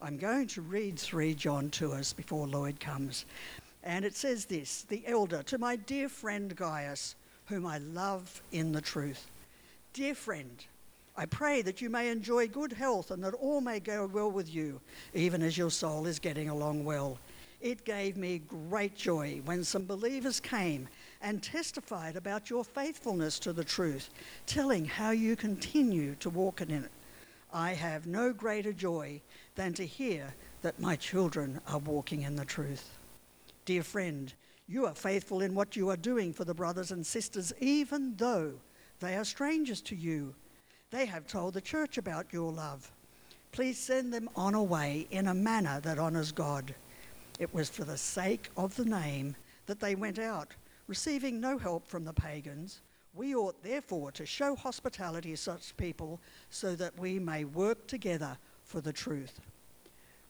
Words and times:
I'm 0.00 0.18
going 0.18 0.46
to 0.48 0.60
read 0.60 0.98
3 0.98 1.34
John 1.34 1.70
to 1.70 1.92
us 1.92 2.12
before 2.12 2.46
Lloyd 2.46 2.78
comes. 2.78 3.24
And 3.82 4.04
it 4.04 4.14
says 4.14 4.44
this 4.44 4.82
The 4.82 5.02
elder, 5.06 5.42
to 5.44 5.58
my 5.58 5.76
dear 5.76 6.08
friend 6.08 6.54
Gaius, 6.54 7.14
whom 7.46 7.66
I 7.66 7.78
love 7.78 8.42
in 8.52 8.72
the 8.72 8.80
truth. 8.80 9.26
Dear 9.94 10.14
friend, 10.14 10.64
I 11.16 11.24
pray 11.24 11.62
that 11.62 11.80
you 11.80 11.88
may 11.88 12.10
enjoy 12.10 12.46
good 12.46 12.72
health 12.72 13.10
and 13.10 13.24
that 13.24 13.32
all 13.34 13.62
may 13.62 13.80
go 13.80 14.06
well 14.06 14.30
with 14.30 14.52
you, 14.52 14.80
even 15.14 15.42
as 15.42 15.56
your 15.56 15.70
soul 15.70 16.06
is 16.06 16.18
getting 16.18 16.50
along 16.50 16.84
well. 16.84 17.18
It 17.62 17.86
gave 17.86 18.18
me 18.18 18.42
great 18.68 18.94
joy 18.94 19.40
when 19.46 19.64
some 19.64 19.86
believers 19.86 20.40
came 20.40 20.88
and 21.22 21.42
testified 21.42 22.16
about 22.16 22.50
your 22.50 22.64
faithfulness 22.64 23.38
to 23.38 23.54
the 23.54 23.64
truth, 23.64 24.10
telling 24.44 24.84
how 24.84 25.10
you 25.10 25.36
continue 25.36 26.16
to 26.16 26.28
walk 26.28 26.60
in 26.60 26.70
it. 26.70 26.90
I 27.56 27.72
have 27.72 28.06
no 28.06 28.34
greater 28.34 28.74
joy 28.74 29.22
than 29.54 29.72
to 29.74 29.86
hear 29.86 30.34
that 30.60 30.78
my 30.78 30.94
children 30.94 31.58
are 31.66 31.78
walking 31.78 32.20
in 32.20 32.36
the 32.36 32.44
truth. 32.44 32.98
Dear 33.64 33.82
friend, 33.82 34.30
you 34.68 34.84
are 34.84 34.94
faithful 34.94 35.40
in 35.40 35.54
what 35.54 35.74
you 35.74 35.88
are 35.88 35.96
doing 35.96 36.34
for 36.34 36.44
the 36.44 36.52
brothers 36.52 36.90
and 36.90 37.06
sisters, 37.06 37.54
even 37.58 38.14
though 38.16 38.52
they 39.00 39.16
are 39.16 39.24
strangers 39.24 39.80
to 39.82 39.96
you. 39.96 40.34
They 40.90 41.06
have 41.06 41.26
told 41.26 41.54
the 41.54 41.62
church 41.62 41.96
about 41.96 42.30
your 42.30 42.52
love. 42.52 42.92
Please 43.52 43.78
send 43.78 44.12
them 44.12 44.28
on 44.36 44.54
away 44.54 45.06
in 45.10 45.28
a 45.28 45.34
manner 45.34 45.80
that 45.80 45.98
honours 45.98 46.32
God. 46.32 46.74
It 47.38 47.54
was 47.54 47.70
for 47.70 47.84
the 47.84 47.96
sake 47.96 48.50
of 48.58 48.76
the 48.76 48.84
name 48.84 49.34
that 49.64 49.80
they 49.80 49.94
went 49.94 50.18
out, 50.18 50.52
receiving 50.88 51.40
no 51.40 51.56
help 51.56 51.88
from 51.88 52.04
the 52.04 52.12
pagans. 52.12 52.82
We 53.16 53.34
ought 53.34 53.62
therefore 53.62 54.12
to 54.12 54.26
show 54.26 54.54
hospitality 54.54 55.30
to 55.30 55.36
such 55.38 55.74
people 55.78 56.20
so 56.50 56.74
that 56.74 56.98
we 56.98 57.18
may 57.18 57.44
work 57.44 57.86
together 57.86 58.36
for 58.62 58.82
the 58.82 58.92
truth. 58.92 59.40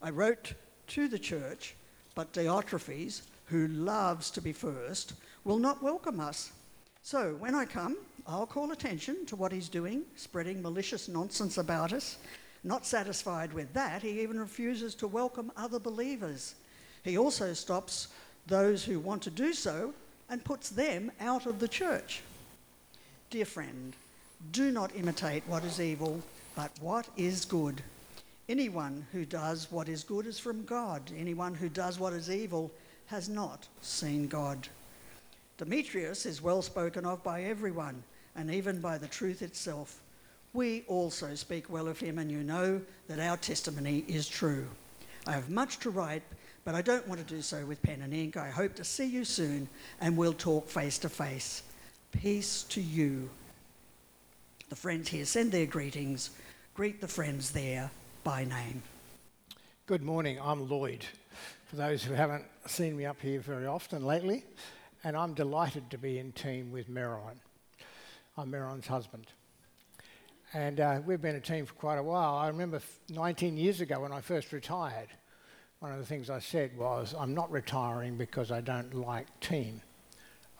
I 0.00 0.10
wrote 0.10 0.54
to 0.88 1.08
the 1.08 1.18
church, 1.18 1.74
but 2.14 2.32
Diotrephes, 2.32 3.22
who 3.46 3.66
loves 3.66 4.30
to 4.30 4.40
be 4.40 4.52
first, 4.52 5.14
will 5.42 5.58
not 5.58 5.82
welcome 5.82 6.20
us. 6.20 6.52
So 7.02 7.34
when 7.40 7.56
I 7.56 7.64
come, 7.64 7.96
I'll 8.24 8.46
call 8.46 8.70
attention 8.70 9.26
to 9.26 9.36
what 9.36 9.50
he's 9.50 9.68
doing, 9.68 10.02
spreading 10.14 10.62
malicious 10.62 11.08
nonsense 11.08 11.58
about 11.58 11.92
us. 11.92 12.18
Not 12.62 12.86
satisfied 12.86 13.52
with 13.52 13.72
that, 13.72 14.02
he 14.02 14.20
even 14.20 14.38
refuses 14.38 14.94
to 14.96 15.08
welcome 15.08 15.50
other 15.56 15.80
believers. 15.80 16.54
He 17.02 17.18
also 17.18 17.52
stops 17.52 18.08
those 18.46 18.84
who 18.84 19.00
want 19.00 19.22
to 19.22 19.30
do 19.30 19.52
so 19.52 19.92
and 20.28 20.44
puts 20.44 20.68
them 20.70 21.10
out 21.20 21.46
of 21.46 21.58
the 21.58 21.68
church. 21.68 22.22
Dear 23.36 23.44
friend, 23.44 23.94
do 24.50 24.72
not 24.72 24.96
imitate 24.96 25.42
what 25.46 25.62
is 25.62 25.78
evil, 25.78 26.22
but 26.54 26.70
what 26.80 27.06
is 27.18 27.44
good. 27.44 27.82
Anyone 28.48 29.06
who 29.12 29.26
does 29.26 29.70
what 29.70 29.90
is 29.90 30.04
good 30.04 30.26
is 30.26 30.38
from 30.38 30.64
God. 30.64 31.02
Anyone 31.14 31.54
who 31.54 31.68
does 31.68 31.98
what 31.98 32.14
is 32.14 32.30
evil 32.30 32.72
has 33.08 33.28
not 33.28 33.68
seen 33.82 34.26
God. 34.26 34.68
Demetrius 35.58 36.24
is 36.24 36.40
well 36.40 36.62
spoken 36.62 37.04
of 37.04 37.22
by 37.22 37.42
everyone, 37.42 38.02
and 38.36 38.50
even 38.50 38.80
by 38.80 38.96
the 38.96 39.06
truth 39.06 39.42
itself. 39.42 40.00
We 40.54 40.84
also 40.88 41.34
speak 41.34 41.68
well 41.68 41.88
of 41.88 42.00
him, 42.00 42.18
and 42.18 42.32
you 42.32 42.42
know 42.42 42.80
that 43.06 43.20
our 43.20 43.36
testimony 43.36 44.02
is 44.08 44.26
true. 44.26 44.66
I 45.26 45.32
have 45.32 45.50
much 45.50 45.78
to 45.80 45.90
write, 45.90 46.22
but 46.64 46.74
I 46.74 46.80
don't 46.80 47.06
want 47.06 47.20
to 47.20 47.34
do 47.34 47.42
so 47.42 47.66
with 47.66 47.82
pen 47.82 48.00
and 48.00 48.14
ink. 48.14 48.38
I 48.38 48.48
hope 48.48 48.74
to 48.76 48.82
see 48.82 49.04
you 49.04 49.26
soon, 49.26 49.68
and 50.00 50.16
we'll 50.16 50.32
talk 50.32 50.70
face 50.70 50.96
to 51.00 51.10
face. 51.10 51.62
Peace 52.22 52.62
to 52.70 52.80
you. 52.80 53.28
The 54.70 54.76
friends 54.76 55.08
here 55.08 55.26
send 55.26 55.52
their 55.52 55.66
greetings. 55.66 56.30
Greet 56.74 57.00
the 57.00 57.08
friends 57.08 57.50
there 57.50 57.90
by 58.24 58.44
name. 58.44 58.82
Good 59.86 60.02
morning, 60.02 60.38
I'm 60.42 60.68
Lloyd. 60.68 61.04
For 61.66 61.76
those 61.76 62.02
who 62.02 62.14
haven't 62.14 62.44
seen 62.66 62.96
me 62.96 63.04
up 63.04 63.20
here 63.20 63.40
very 63.40 63.66
often 63.66 64.04
lately, 64.04 64.44
and 65.04 65.16
I'm 65.16 65.34
delighted 65.34 65.90
to 65.90 65.98
be 65.98 66.18
in 66.18 66.32
team 66.32 66.72
with 66.72 66.88
Marilyn. 66.88 67.38
I'm 68.38 68.50
Marilyn's 68.50 68.86
husband. 68.86 69.26
And 70.54 70.80
uh, 70.80 71.00
we've 71.04 71.22
been 71.22 71.36
a 71.36 71.40
team 71.40 71.66
for 71.66 71.74
quite 71.74 71.98
a 71.98 72.02
while. 72.02 72.34
I 72.36 72.48
remember 72.48 72.80
19 73.10 73.58
years 73.58 73.82
ago 73.82 74.00
when 74.00 74.12
I 74.12 74.22
first 74.22 74.52
retired, 74.52 75.08
one 75.80 75.92
of 75.92 75.98
the 75.98 76.06
things 76.06 76.30
I 76.30 76.38
said 76.38 76.76
was, 76.78 77.14
I'm 77.16 77.34
not 77.34 77.50
retiring 77.50 78.16
because 78.16 78.50
I 78.50 78.62
don't 78.62 78.94
like 78.94 79.26
team. 79.40 79.82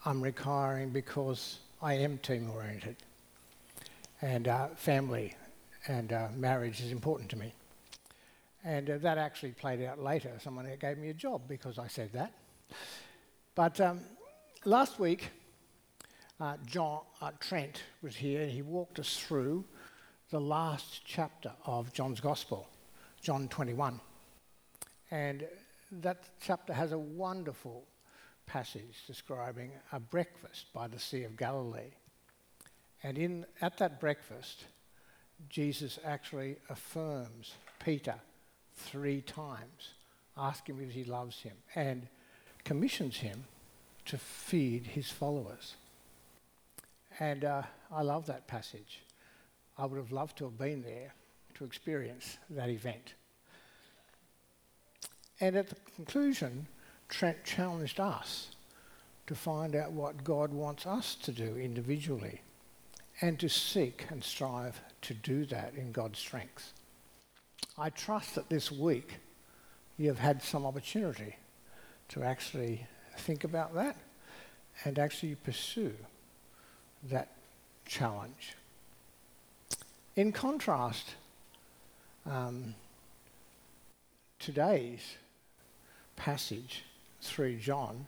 I'm 0.06 0.22
retiring 0.22 0.90
because 0.90 1.58
I 1.82 1.94
am 1.94 2.18
team 2.18 2.48
oriented. 2.48 2.94
And 4.22 4.46
uh, 4.46 4.68
family 4.76 5.34
and 5.88 6.12
uh, 6.12 6.28
marriage 6.36 6.80
is 6.80 6.92
important 6.92 7.28
to 7.30 7.36
me. 7.36 7.52
And 8.62 8.88
uh, 8.88 8.98
that 8.98 9.18
actually 9.18 9.50
played 9.50 9.82
out 9.82 9.98
later. 10.00 10.30
Someone 10.40 10.70
gave 10.80 10.98
me 10.98 11.08
a 11.08 11.12
job 11.12 11.42
because 11.48 11.80
I 11.80 11.88
said 11.88 12.12
that. 12.12 12.32
But 13.56 13.80
um, 13.80 13.98
last 14.64 15.00
week, 15.00 15.30
uh, 16.38 16.54
John 16.66 17.00
uh, 17.20 17.32
Trent 17.40 17.82
was 18.00 18.14
here 18.14 18.42
and 18.42 18.52
he 18.52 18.62
walked 18.62 19.00
us 19.00 19.16
through 19.16 19.64
the 20.30 20.40
last 20.40 21.00
chapter 21.04 21.50
of 21.64 21.92
John's 21.92 22.20
Gospel, 22.20 22.68
John 23.20 23.48
21. 23.48 24.00
And 25.10 25.46
that 25.90 26.22
chapter 26.40 26.72
has 26.72 26.92
a 26.92 26.98
wonderful 26.98 27.82
passage 28.46 29.04
describing 29.06 29.72
a 29.92 30.00
breakfast 30.00 30.66
by 30.72 30.88
the 30.88 30.98
Sea 30.98 31.24
of 31.24 31.36
Galilee. 31.36 31.94
And 33.02 33.18
in, 33.18 33.46
at 33.60 33.78
that 33.78 34.00
breakfast, 34.00 34.64
Jesus 35.48 35.98
actually 36.04 36.56
affirms 36.70 37.54
Peter 37.78 38.14
three 38.74 39.20
times, 39.20 39.94
asking 40.36 40.76
him 40.76 40.88
if 40.88 40.94
he 40.94 41.04
loves 41.04 41.40
him, 41.40 41.56
and 41.74 42.08
commissions 42.64 43.16
him 43.16 43.44
to 44.06 44.18
feed 44.18 44.86
his 44.86 45.10
followers. 45.10 45.74
And 47.18 47.44
uh, 47.44 47.62
I 47.90 48.02
love 48.02 48.26
that 48.26 48.46
passage. 48.46 49.02
I 49.78 49.86
would 49.86 49.98
have 49.98 50.12
loved 50.12 50.38
to 50.38 50.44
have 50.44 50.58
been 50.58 50.82
there 50.82 51.12
to 51.54 51.64
experience 51.64 52.38
that 52.50 52.68
event. 52.68 53.14
And 55.40 55.56
at 55.56 55.68
the 55.68 55.76
conclusion, 55.94 56.66
Trent 57.08 57.44
challenged 57.44 58.00
us 58.00 58.48
to 59.26 59.34
find 59.34 59.74
out 59.74 59.92
what 59.92 60.24
God 60.24 60.52
wants 60.52 60.86
us 60.86 61.14
to 61.22 61.32
do 61.32 61.56
individually 61.56 62.40
and 63.20 63.38
to 63.40 63.48
seek 63.48 64.06
and 64.10 64.22
strive 64.22 64.80
to 65.02 65.14
do 65.14 65.46
that 65.46 65.74
in 65.74 65.92
God's 65.92 66.18
strength. 66.18 66.72
I 67.78 67.90
trust 67.90 68.34
that 68.34 68.48
this 68.48 68.70
week 68.70 69.14
you 69.98 70.08
have 70.08 70.18
had 70.18 70.42
some 70.42 70.66
opportunity 70.66 71.36
to 72.08 72.22
actually 72.22 72.86
think 73.18 73.44
about 73.44 73.74
that 73.74 73.96
and 74.84 74.98
actually 74.98 75.34
pursue 75.36 75.94
that 77.04 77.28
challenge. 77.86 78.54
In 80.16 80.32
contrast, 80.32 81.14
um, 82.24 82.74
today's 84.38 85.16
passage, 86.16 86.84
3 87.28 87.58
John, 87.58 88.06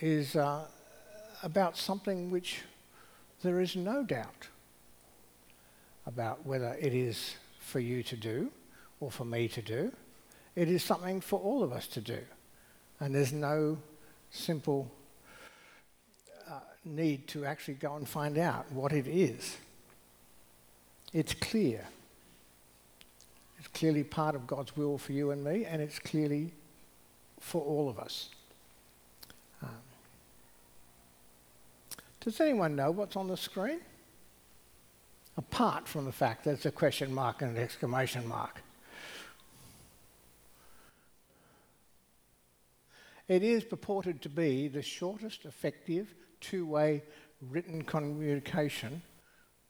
is 0.00 0.36
uh, 0.36 0.64
about 1.42 1.76
something 1.76 2.30
which 2.30 2.62
there 3.42 3.60
is 3.60 3.76
no 3.76 4.02
doubt 4.02 4.48
about 6.06 6.44
whether 6.46 6.76
it 6.80 6.94
is 6.94 7.36
for 7.60 7.80
you 7.80 8.02
to 8.02 8.16
do 8.16 8.50
or 9.00 9.10
for 9.10 9.24
me 9.24 9.46
to 9.48 9.62
do. 9.62 9.92
It 10.56 10.68
is 10.68 10.82
something 10.82 11.20
for 11.20 11.38
all 11.38 11.62
of 11.62 11.72
us 11.72 11.86
to 11.88 12.00
do. 12.00 12.18
And 12.98 13.14
there's 13.14 13.32
no 13.32 13.78
simple 14.30 14.90
uh, 16.48 16.60
need 16.84 17.28
to 17.28 17.44
actually 17.44 17.74
go 17.74 17.94
and 17.94 18.08
find 18.08 18.38
out 18.38 18.70
what 18.72 18.92
it 18.92 19.06
is. 19.06 19.56
It's 21.12 21.34
clear. 21.34 21.84
It's 23.58 23.68
clearly 23.68 24.04
part 24.04 24.34
of 24.34 24.46
God's 24.46 24.76
will 24.76 24.98
for 24.98 25.12
you 25.12 25.30
and 25.30 25.44
me, 25.44 25.64
and 25.64 25.80
it's 25.80 25.98
clearly 25.98 26.52
for 27.38 27.62
all 27.62 27.88
of 27.88 27.98
us. 27.98 28.30
Does 32.28 32.42
anyone 32.42 32.76
know 32.76 32.90
what's 32.90 33.16
on 33.16 33.26
the 33.26 33.36
screen? 33.38 33.80
Apart 35.38 35.88
from 35.88 36.04
the 36.04 36.12
fact 36.12 36.44
that 36.44 36.50
it's 36.50 36.66
a 36.66 36.70
question 36.70 37.14
mark 37.14 37.40
and 37.40 37.56
an 37.56 37.62
exclamation 37.62 38.28
mark. 38.28 38.60
It 43.28 43.42
is 43.42 43.64
purported 43.64 44.20
to 44.22 44.28
be 44.28 44.68
the 44.68 44.82
shortest 44.82 45.46
effective 45.46 46.14
two 46.42 46.66
way 46.66 47.02
written 47.40 47.82
communication 47.82 49.00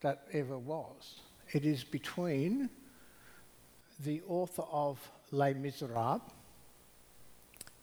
that 0.01 0.27
ever 0.33 0.59
was. 0.59 1.21
It 1.53 1.65
is 1.65 1.85
between 1.85 2.71
the 4.01 4.21
author 4.27 4.65
of 4.73 4.99
Les 5.31 5.55
Miserables, 5.55 6.23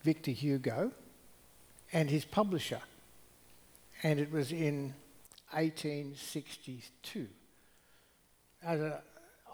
Victor 0.03 0.31
Hugo, 0.31 0.91
and 1.93 2.09
his 2.09 2.25
publisher. 2.25 2.81
And 4.03 4.19
it 4.19 4.31
was 4.31 4.51
in 4.51 4.93
1862. 5.51 7.27
As 8.63 8.81
an 8.81 8.93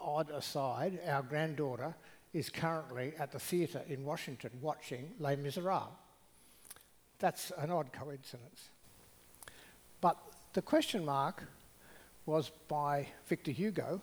odd 0.00 0.30
aside, 0.30 0.98
our 1.06 1.22
granddaughter 1.22 1.94
is 2.32 2.48
currently 2.48 3.12
at 3.18 3.30
the 3.30 3.38
theatre 3.38 3.82
in 3.88 4.04
Washington 4.04 4.50
watching 4.60 5.12
Les 5.18 5.36
Miserables. 5.36 5.92
That's 7.18 7.52
an 7.58 7.70
odd 7.70 7.92
coincidence. 7.92 8.70
But 10.00 10.16
the 10.54 10.62
question 10.62 11.04
mark 11.04 11.44
was 12.26 12.50
by 12.68 13.06
Victor 13.26 13.52
Hugo. 13.52 14.00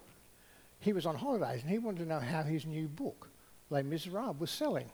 He 0.79 0.93
was 0.93 1.05
on 1.05 1.15
holidays 1.15 1.61
and 1.61 1.69
he 1.69 1.79
wanted 1.79 1.99
to 1.99 2.05
know 2.05 2.19
how 2.19 2.43
his 2.43 2.65
new 2.65 2.87
book, 2.87 3.29
Les 3.69 3.83
Miserables, 3.83 4.39
was 4.39 4.51
selling. 4.51 4.89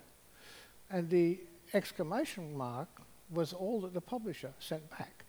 And 0.90 1.10
the 1.10 1.40
exclamation 1.74 2.58
mark 2.58 2.88
was 3.30 3.54
all 3.54 3.82
that 3.82 3.94
the 3.94 4.02
publisher 4.02 4.54
sent 4.60 4.90
back 4.90 5.25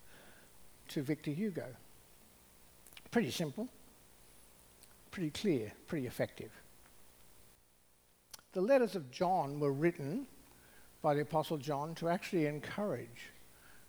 to 0.89 1.03
Victor 1.03 1.31
Hugo. 1.31 1.67
Pretty 3.11 3.31
simple, 3.31 3.69
pretty 5.11 5.31
clear, 5.31 5.73
pretty 5.87 6.07
effective. 6.07 6.51
The 8.53 8.61
letters 8.61 8.95
of 8.95 9.11
John 9.11 9.61
were 9.61 9.73
written 9.73 10.27
by 11.03 11.15
the 11.15 11.23
Apostle 11.23 11.59
John 11.59 11.95
to 11.97 12.09
actually 12.09 12.47
encourage 12.47 13.31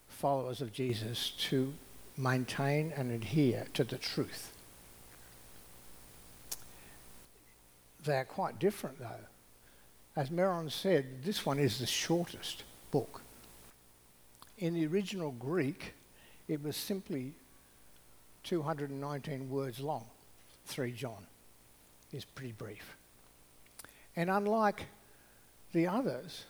followers 0.07 0.61
of 0.61 0.73
Jesus 0.73 1.31
to 1.49 1.73
maintain 2.17 2.91
and 2.95 3.11
adhere 3.11 3.67
to 3.73 3.83
the 3.83 3.97
truth. 3.97 4.51
They 8.03 8.17
are 8.17 8.25
quite 8.25 8.59
different, 8.59 8.99
though. 8.99 9.25
As 10.15 10.31
Meron 10.31 10.69
said, 10.69 11.23
this 11.23 11.45
one 11.45 11.59
is 11.59 11.79
the 11.79 11.85
shortest 11.85 12.63
book. 12.89 13.21
In 14.57 14.73
the 14.73 14.87
original 14.87 15.31
Greek, 15.31 15.93
it 16.47 16.63
was 16.63 16.75
simply 16.75 17.33
219 18.43 19.49
words 19.49 19.79
long. 19.79 20.05
3 20.65 20.91
John 20.91 21.25
is 22.13 22.25
pretty 22.25 22.53
brief. 22.53 22.95
And 24.15 24.29
unlike 24.29 24.85
the 25.73 25.87
others, 25.87 26.45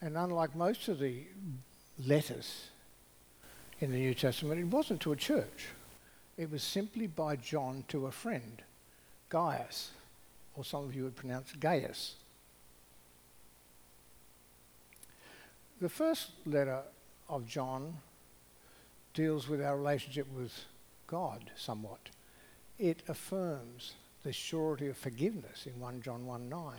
and 0.00 0.16
unlike 0.16 0.54
most 0.54 0.88
of 0.88 0.98
the 0.98 1.24
letters 2.06 2.68
in 3.80 3.90
the 3.90 3.98
New 3.98 4.14
Testament, 4.14 4.60
it 4.60 4.66
wasn't 4.66 5.00
to 5.00 5.12
a 5.12 5.16
church. 5.16 5.68
It 6.36 6.50
was 6.50 6.62
simply 6.62 7.06
by 7.06 7.36
John 7.36 7.84
to 7.88 8.06
a 8.06 8.10
friend, 8.10 8.62
Gaius, 9.28 9.90
or 10.54 10.64
some 10.64 10.84
of 10.84 10.94
you 10.94 11.04
would 11.04 11.16
pronounce 11.16 11.52
Gaius. 11.52 12.14
The 15.80 15.88
first 15.88 16.32
letter 16.46 16.82
of 17.28 17.46
John 17.46 17.96
deals 19.14 19.48
with 19.48 19.62
our 19.62 19.76
relationship 19.76 20.26
with 20.34 20.52
God 21.06 21.50
somewhat. 21.56 22.10
It 22.78 23.02
affirms 23.08 23.94
the 24.22 24.32
surety 24.32 24.86
of 24.86 24.96
forgiveness 24.96 25.66
in 25.66 25.78
1 25.80 26.02
John 26.02 26.26
1 26.26 26.48
9. 26.48 26.74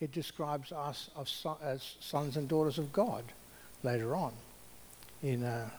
It 0.00 0.12
describes 0.12 0.72
us 0.72 1.10
as 1.62 1.96
sons 2.00 2.36
and 2.36 2.48
daughters 2.48 2.78
of 2.78 2.92
God 2.92 3.24
later 3.82 4.14
on 4.16 4.32
in 5.22 5.44
uh, 5.44 5.70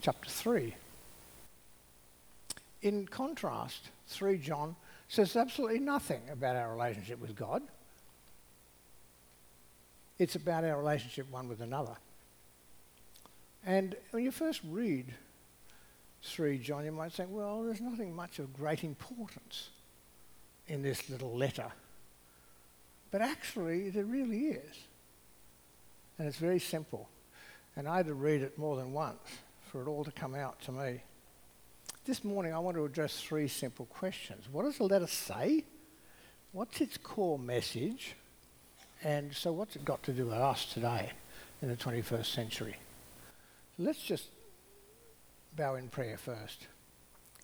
chapter 0.00 0.30
3. 0.30 0.74
In 2.82 3.06
contrast, 3.06 3.88
3 4.08 4.38
John 4.38 4.76
says 5.08 5.34
absolutely 5.34 5.80
nothing 5.80 6.20
about 6.30 6.54
our 6.54 6.72
relationship 6.72 7.20
with 7.20 7.34
God. 7.34 7.62
It's 10.18 10.36
about 10.36 10.64
our 10.64 10.78
relationship 10.78 11.30
one 11.30 11.48
with 11.48 11.60
another. 11.60 11.96
And 13.66 13.96
when 14.10 14.24
you 14.24 14.30
first 14.30 14.60
read 14.68 15.14
3 16.22 16.58
John, 16.58 16.84
you 16.84 16.92
might 16.92 17.12
think, 17.12 17.30
well, 17.30 17.62
there's 17.62 17.80
nothing 17.80 18.14
much 18.14 18.38
of 18.38 18.52
great 18.52 18.84
importance 18.84 19.70
in 20.66 20.82
this 20.82 21.08
little 21.10 21.36
letter. 21.36 21.70
But 23.10 23.22
actually, 23.22 23.90
there 23.90 24.04
really 24.04 24.46
is. 24.46 24.76
And 26.18 26.28
it's 26.28 26.36
very 26.36 26.58
simple. 26.58 27.08
And 27.76 27.88
I 27.88 27.98
had 27.98 28.06
to 28.06 28.14
read 28.14 28.42
it 28.42 28.58
more 28.58 28.76
than 28.76 28.92
once 28.92 29.20
for 29.70 29.82
it 29.82 29.88
all 29.88 30.04
to 30.04 30.12
come 30.12 30.34
out 30.34 30.60
to 30.62 30.72
me. 30.72 31.00
This 32.04 32.24
morning, 32.24 32.54
I 32.54 32.58
want 32.58 32.76
to 32.76 32.84
address 32.84 33.20
three 33.20 33.48
simple 33.48 33.86
questions. 33.86 34.46
What 34.50 34.64
does 34.64 34.78
the 34.78 34.84
letter 34.84 35.06
say? 35.06 35.64
What's 36.52 36.80
its 36.80 36.96
core 36.96 37.38
message? 37.38 38.14
And 39.04 39.34
so, 39.34 39.52
what's 39.52 39.76
it 39.76 39.84
got 39.84 40.02
to 40.04 40.12
do 40.12 40.24
with 40.24 40.34
us 40.34 40.72
today 40.72 41.10
in 41.62 41.68
the 41.68 41.76
21st 41.76 42.26
century? 42.26 42.76
Let's 43.80 44.02
just 44.02 44.26
bow 45.56 45.76
in 45.76 45.88
prayer 45.88 46.16
first. 46.16 46.66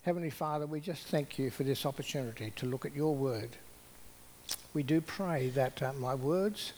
Heavenly 0.01 0.29
Father, 0.29 0.65
we 0.67 0.81
just 0.81 1.07
thank 1.07 1.39
you 1.39 1.49
for 1.49 1.63
this 1.63 1.85
opportunity 1.85 2.51
to 2.57 2.65
look 2.65 2.85
at 2.85 2.93
your 2.93 3.15
word. 3.15 3.51
We 4.73 4.83
do 4.83 4.99
pray 4.99 5.47
that 5.49 5.81
uh, 5.81 5.93
my 5.93 6.13
words 6.13 6.73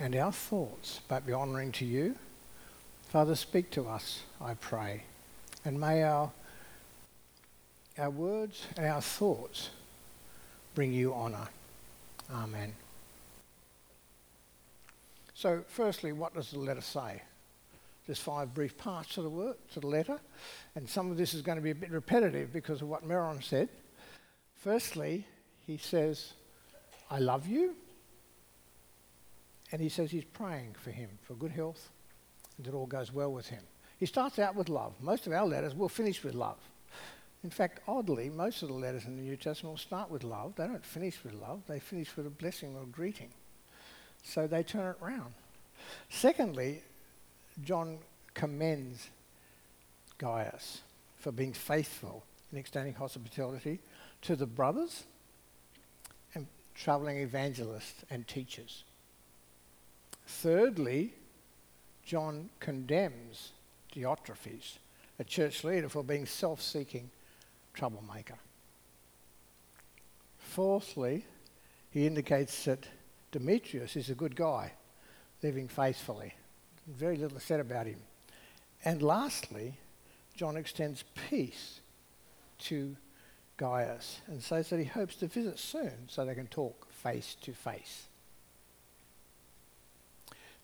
and 0.00 0.16
our 0.16 0.32
thoughts 0.32 1.00
might 1.08 1.24
be 1.24 1.32
honouring 1.32 1.70
to 1.72 1.84
you. 1.84 2.16
Father, 3.08 3.36
speak 3.36 3.70
to 3.70 3.86
us, 3.86 4.22
I 4.40 4.54
pray, 4.54 5.04
and 5.64 5.80
may 5.80 6.02
our, 6.02 6.32
our 7.96 8.10
words 8.10 8.66
and 8.76 8.84
our 8.84 9.00
thoughts 9.00 9.70
bring 10.74 10.92
you 10.92 11.14
honour. 11.14 11.48
Amen. 12.34 12.74
So, 15.34 15.62
firstly, 15.68 16.10
what 16.10 16.34
does 16.34 16.50
the 16.50 16.58
letter 16.58 16.80
say? 16.80 17.22
There's 18.06 18.18
five 18.18 18.54
brief 18.54 18.76
parts 18.78 19.14
to 19.14 19.22
the, 19.22 19.28
word, 19.28 19.56
to 19.74 19.80
the 19.80 19.88
letter, 19.88 20.20
and 20.74 20.88
some 20.88 21.10
of 21.10 21.16
this 21.16 21.34
is 21.34 21.42
going 21.42 21.56
to 21.56 21.62
be 21.62 21.72
a 21.72 21.74
bit 21.74 21.90
repetitive 21.90 22.52
because 22.52 22.80
of 22.82 22.88
what 22.88 23.04
Meron 23.04 23.42
said. 23.42 23.68
Firstly, 24.54 25.26
he 25.66 25.76
says, 25.76 26.32
I 27.10 27.18
love 27.18 27.46
you. 27.46 27.74
And 29.72 29.80
he 29.80 29.88
says 29.88 30.10
he's 30.10 30.24
praying 30.24 30.76
for 30.78 30.90
him 30.90 31.10
for 31.22 31.34
good 31.34 31.50
health 31.50 31.90
and 32.56 32.66
that 32.66 32.74
all 32.74 32.86
goes 32.86 33.12
well 33.12 33.32
with 33.32 33.48
him. 33.48 33.62
He 33.98 34.06
starts 34.06 34.38
out 34.38 34.54
with 34.54 34.68
love. 34.68 34.94
Most 35.00 35.26
of 35.26 35.32
our 35.32 35.46
letters 35.46 35.74
will 35.74 35.88
finish 35.88 36.22
with 36.22 36.34
love. 36.34 36.58
In 37.42 37.50
fact, 37.50 37.80
oddly, 37.86 38.30
most 38.30 38.62
of 38.62 38.68
the 38.68 38.74
letters 38.74 39.04
in 39.04 39.16
the 39.16 39.22
New 39.22 39.36
Testament 39.36 39.72
will 39.72 39.78
start 39.78 40.10
with 40.10 40.24
love. 40.24 40.54
They 40.56 40.66
don't 40.66 40.84
finish 40.84 41.22
with 41.22 41.34
love, 41.34 41.62
they 41.68 41.78
finish 41.78 42.16
with 42.16 42.26
a 42.26 42.30
blessing 42.30 42.74
or 42.76 42.82
a 42.82 42.86
greeting. 42.86 43.30
So 44.22 44.46
they 44.46 44.62
turn 44.62 44.94
it 44.94 45.04
around. 45.04 45.34
Secondly, 46.08 46.82
John 47.62 47.98
commends 48.34 49.08
Gaius 50.18 50.82
for 51.18 51.32
being 51.32 51.52
faithful 51.52 52.24
in 52.52 52.58
extending 52.58 52.94
hospitality 52.94 53.80
to 54.22 54.36
the 54.36 54.46
brothers 54.46 55.04
and 56.34 56.46
traveling 56.74 57.18
evangelists 57.18 58.04
and 58.10 58.26
teachers. 58.26 58.84
Thirdly, 60.26 61.14
John 62.04 62.50
condemns 62.60 63.52
Diotrephes, 63.94 64.78
a 65.18 65.24
church 65.24 65.64
leader, 65.64 65.88
for 65.88 66.04
being 66.04 66.26
self 66.26 66.60
seeking 66.60 67.10
troublemaker. 67.74 68.38
Fourthly, 70.38 71.24
he 71.90 72.06
indicates 72.06 72.64
that 72.64 72.86
Demetrius 73.32 73.96
is 73.96 74.10
a 74.10 74.14
good 74.14 74.36
guy, 74.36 74.72
living 75.42 75.68
faithfully. 75.68 76.34
Very 76.86 77.16
little 77.16 77.40
said 77.40 77.60
about 77.60 77.86
him. 77.86 77.98
And 78.84 79.02
lastly, 79.02 79.74
John 80.36 80.56
extends 80.56 81.04
peace 81.28 81.80
to 82.60 82.96
Gaius 83.56 84.20
and 84.26 84.42
says 84.42 84.70
that 84.70 84.78
he 84.78 84.84
hopes 84.84 85.16
to 85.16 85.26
visit 85.26 85.58
soon 85.58 86.08
so 86.08 86.24
they 86.24 86.34
can 86.34 86.46
talk 86.46 86.90
face 86.92 87.36
to 87.42 87.52
face. 87.52 88.04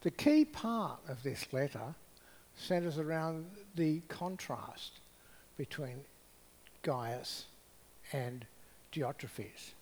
The 0.02 0.11
key 0.11 0.45
part 0.45 0.99
of 1.09 1.23
this 1.23 1.52
letter 1.52 1.95
centres 2.57 2.99
around 2.99 3.47
the 3.75 4.00
contrast 4.09 5.00
between 5.57 6.05
Gaius 6.83 7.47
and 8.12 8.45
Diotrephes. 8.93 9.73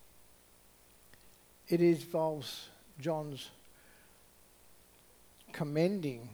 It 1.69 1.81
involves 1.81 2.69
John's 3.01 3.51
commending 5.53 6.29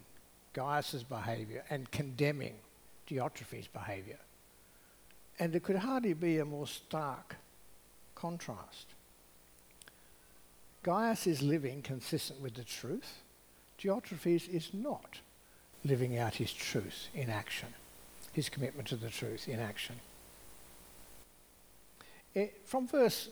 Gaius's 0.53 1.03
behaviour 1.03 1.65
and 1.71 1.91
condemning 1.91 2.55
Diotrephes' 3.09 3.69
behaviour. 3.73 4.19
And 5.39 5.53
there 5.53 5.61
could 5.61 5.77
hardly 5.77 6.15
be 6.15 6.39
a 6.39 6.45
more 6.45 6.67
stark 6.67 7.37
contrast. 8.15 8.87
Gaius 10.83 11.27
is 11.27 11.43
living 11.43 11.83
consistent 11.83 12.41
with 12.41 12.55
the 12.55 12.65
truth. 12.65 13.21
Diotrephes 13.79 14.49
is 14.49 14.71
not 14.73 15.21
living 15.85 16.17
out 16.17 16.35
his 16.35 16.53
truth 16.53 17.09
in 17.15 17.29
action, 17.29 17.69
his 18.33 18.49
commitment 18.49 18.89
to 18.89 18.97
the 18.97 19.11
truth 19.11 19.49
in 19.49 19.61
action. 19.61 19.97
It, 22.35 22.61
from 22.65 22.87
verse 22.87 23.29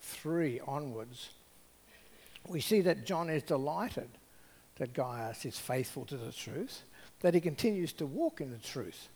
3 0.00 0.60
onwards, 0.66 1.30
we 2.46 2.60
see 2.60 2.80
that 2.82 3.06
John 3.06 3.30
is 3.30 3.42
delighted 3.42 4.08
that 4.76 4.92
Gaius 4.92 5.44
is 5.44 5.58
faithful 5.58 6.04
to 6.06 6.16
the 6.16 6.32
truth, 6.32 6.82
that 7.20 7.34
he 7.34 7.40
continues 7.40 7.92
to 7.94 8.06
walk 8.06 8.40
in 8.40 8.50
the 8.50 8.58
truth. 8.58 9.08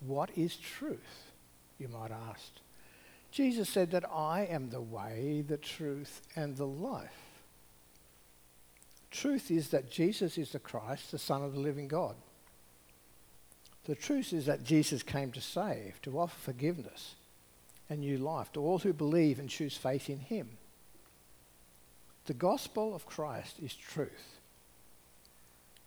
What 0.00 0.30
is 0.36 0.56
truth, 0.56 1.32
you 1.78 1.88
might 1.88 2.10
ask? 2.10 2.52
Jesus 3.30 3.68
said 3.68 3.90
that 3.92 4.04
I 4.10 4.46
am 4.46 4.70
the 4.70 4.80
way, 4.80 5.44
the 5.46 5.56
truth, 5.56 6.22
and 6.36 6.56
the 6.56 6.66
life. 6.66 7.10
Truth 9.10 9.50
is 9.50 9.68
that 9.68 9.90
Jesus 9.90 10.38
is 10.38 10.50
the 10.50 10.58
Christ, 10.58 11.10
the 11.10 11.18
Son 11.18 11.42
of 11.42 11.52
the 11.52 11.60
living 11.60 11.88
God. 11.88 12.16
The 13.84 13.94
truth 13.94 14.32
is 14.32 14.46
that 14.46 14.64
Jesus 14.64 15.02
came 15.02 15.30
to 15.32 15.40
save, 15.40 16.00
to 16.02 16.18
offer 16.18 16.36
forgiveness 16.36 17.14
and 17.88 18.00
new 18.00 18.18
life 18.18 18.52
to 18.52 18.60
all 18.60 18.78
who 18.78 18.92
believe 18.92 19.38
and 19.38 19.48
choose 19.48 19.76
faith 19.76 20.08
in 20.08 20.20
him. 20.20 20.56
The 22.26 22.34
gospel 22.34 22.94
of 22.94 23.06
Christ 23.06 23.56
is 23.62 23.74
truth. 23.74 24.38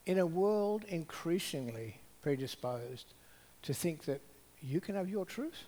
In 0.06 0.20
a 0.20 0.26
world 0.26 0.86
increasingly 0.88 2.00
predisposed 2.22 3.14
to 3.64 3.74
think 3.74 4.06
that 4.06 4.22
you 4.62 4.80
can 4.80 4.96
have 4.96 5.10
your 5.10 5.26
truth 5.26 5.64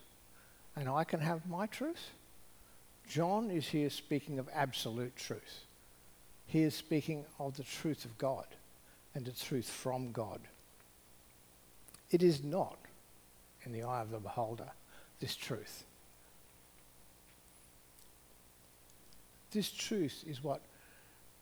and 0.75 0.87
I 0.87 1.03
can 1.03 1.19
have 1.19 1.47
my 1.47 1.65
truth, 1.65 2.11
John 3.07 3.49
is 3.49 3.67
here 3.67 3.89
speaking 3.89 4.37
of 4.37 4.47
absolute 4.53 5.15
truth. 5.15 5.65
He 6.45 6.61
is 6.61 6.75
speaking 6.75 7.25
of 7.39 7.57
the 7.57 7.63
truth 7.63 8.05
of 8.05 8.17
God 8.17 8.45
and 9.15 9.25
the 9.25 9.31
truth 9.31 9.69
from 9.69 10.11
God. 10.11 10.39
It 12.11 12.23
is 12.23 12.43
not, 12.43 12.77
in 13.65 13.71
the 13.71 13.83
eye 13.83 14.01
of 14.01 14.11
the 14.11 14.19
beholder, 14.19 14.69
this 15.19 15.35
truth. 15.35 15.83
This 19.51 19.71
truth 19.71 20.23
is 20.27 20.43
what 20.43 20.61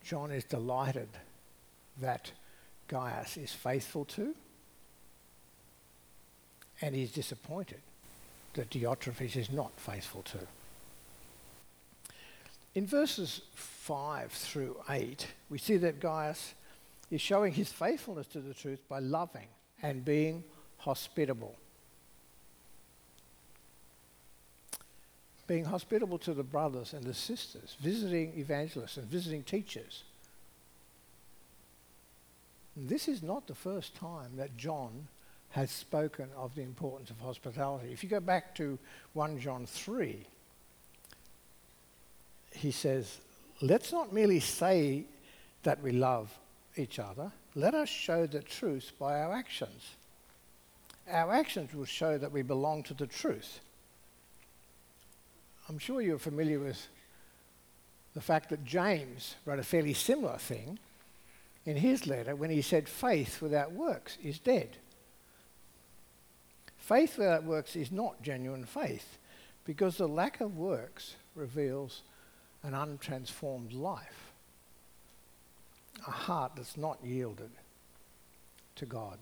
John 0.02 0.30
is 0.30 0.44
delighted 0.44 1.08
that 2.00 2.32
Gaius 2.88 3.36
is 3.36 3.52
faithful 3.52 4.04
to, 4.06 4.34
and 6.80 6.94
he's 6.94 7.12
disappointed 7.12 7.80
that 8.54 8.70
Diotrephes 8.70 9.36
is 9.36 9.50
not 9.50 9.72
faithful 9.78 10.22
to. 10.22 10.38
In 12.74 12.86
verses 12.86 13.42
5 13.54 14.30
through 14.32 14.76
8, 14.88 15.26
we 15.50 15.58
see 15.58 15.76
that 15.78 16.00
Gaius 16.00 16.54
is 17.10 17.20
showing 17.20 17.52
his 17.52 17.72
faithfulness 17.72 18.26
to 18.28 18.40
the 18.40 18.54
truth 18.54 18.80
by 18.88 19.00
loving 19.00 19.48
and 19.82 20.04
being 20.04 20.44
hospitable. 20.78 21.56
Being 25.48 25.64
hospitable 25.64 26.18
to 26.18 26.34
the 26.34 26.44
brothers 26.44 26.92
and 26.92 27.02
the 27.02 27.14
sisters, 27.14 27.76
visiting 27.80 28.38
evangelists 28.38 28.98
and 28.98 29.06
visiting 29.06 29.42
teachers. 29.42 30.04
This 32.76 33.08
is 33.08 33.22
not 33.22 33.48
the 33.48 33.54
first 33.54 33.96
time 33.96 34.36
that 34.36 34.56
John 34.56 35.08
has 35.50 35.70
spoken 35.70 36.28
of 36.36 36.54
the 36.54 36.62
importance 36.62 37.10
of 37.10 37.18
hospitality. 37.18 37.90
If 37.90 38.04
you 38.04 38.10
go 38.10 38.20
back 38.20 38.54
to 38.56 38.78
1 39.14 39.40
John 39.40 39.66
3, 39.66 40.26
he 42.52 42.70
says, 42.70 43.18
Let's 43.60 43.90
not 43.90 44.12
merely 44.12 44.40
say 44.40 45.06
that 45.62 45.82
we 45.82 45.92
love 45.92 46.30
each 46.76 46.98
other, 46.98 47.32
let 47.54 47.74
us 47.74 47.88
show 47.88 48.26
the 48.26 48.42
truth 48.42 48.92
by 49.00 49.20
our 49.20 49.32
actions. 49.32 49.96
Our 51.10 51.32
actions 51.32 51.74
will 51.74 51.86
show 51.86 52.18
that 52.18 52.30
we 52.30 52.42
belong 52.42 52.82
to 52.84 52.94
the 52.94 53.06
truth. 53.06 53.60
I'm 55.68 55.78
sure 55.78 56.00
you're 56.00 56.18
familiar 56.18 56.58
with 56.58 56.88
the 58.14 58.20
fact 58.20 58.48
that 58.50 58.64
James 58.64 59.34
wrote 59.44 59.58
a 59.58 59.64
fairly 59.64 59.92
similar 59.92 60.38
thing 60.38 60.78
in 61.66 61.76
his 61.76 62.06
letter 62.06 62.34
when 62.34 62.50
he 62.50 62.62
said, 62.62 62.88
Faith 62.88 63.42
without 63.42 63.72
works 63.72 64.16
is 64.22 64.38
dead. 64.38 64.78
Faith 66.78 67.18
without 67.18 67.44
works 67.44 67.76
is 67.76 67.92
not 67.92 68.22
genuine 68.22 68.64
faith 68.64 69.18
because 69.66 69.98
the 69.98 70.08
lack 70.08 70.40
of 70.40 70.56
works 70.56 71.16
reveals 71.34 72.00
an 72.62 72.72
untransformed 72.72 73.74
life, 73.74 74.32
a 76.06 76.10
heart 76.10 76.52
that's 76.56 76.78
not 76.78 76.98
yielded 77.04 77.50
to 78.76 78.86
God. 78.86 79.18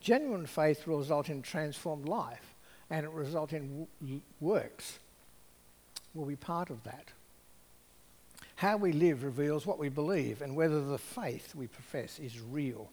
Genuine 0.00 0.46
faith 0.46 0.86
will 0.86 0.98
result 0.98 1.28
in 1.28 1.42
transformed 1.42 2.08
life 2.08 2.54
and 2.88 3.04
it 3.04 3.12
will 3.12 3.18
result 3.18 3.52
in 3.52 3.86
w- 4.00 4.22
works 4.40 4.98
will 6.14 6.26
be 6.26 6.36
part 6.36 6.70
of 6.70 6.82
that. 6.84 7.08
How 8.56 8.76
we 8.76 8.92
live 8.92 9.24
reveals 9.24 9.64
what 9.64 9.78
we 9.78 9.88
believe 9.88 10.42
and 10.42 10.54
whether 10.54 10.84
the 10.84 10.98
faith 10.98 11.54
we 11.54 11.66
profess 11.66 12.18
is 12.18 12.40
real. 12.40 12.90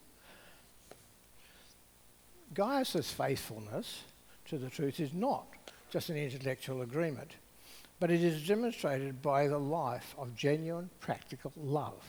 Gaius' 2.54 3.12
faithfulness 3.12 4.04
to 4.46 4.58
the 4.58 4.70
truth 4.70 5.00
is 5.00 5.14
not 5.14 5.46
just 5.90 6.10
an 6.10 6.18
intellectual 6.18 6.82
agreement, 6.82 7.32
but 8.00 8.12
it 8.12 8.24
is 8.24 8.48
demonstrated 8.48 9.22
by 9.22 9.48
the 9.48 9.58
life 9.58 10.16
of 10.18 10.36
genuine, 10.36 10.90
practical 11.00 11.52
love. 11.58 12.04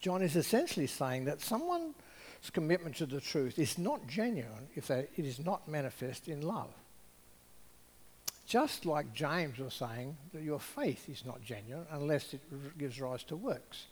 John 0.00 0.22
is 0.22 0.36
essentially 0.36 0.86
saying 0.86 1.24
that 1.24 1.40
someone's 1.40 1.94
commitment 2.52 2.96
to 2.96 3.06
the 3.06 3.20
truth 3.20 3.58
is 3.58 3.76
not 3.76 4.06
genuine 4.06 4.68
if 4.74 4.86
they, 4.86 5.08
it 5.16 5.24
is 5.24 5.38
not 5.38 5.68
manifest 5.68 6.28
in 6.28 6.42
love. 6.42 6.72
Just 8.50 8.84
like 8.84 9.14
James 9.14 9.60
was 9.60 9.74
saying 9.74 10.16
that 10.34 10.42
your 10.42 10.58
faith 10.58 11.08
is 11.08 11.24
not 11.24 11.40
genuine 11.40 11.86
unless 11.92 12.34
it 12.34 12.40
gives 12.76 13.00
rise 13.00 13.22
to 13.22 13.36
works. 13.36 13.86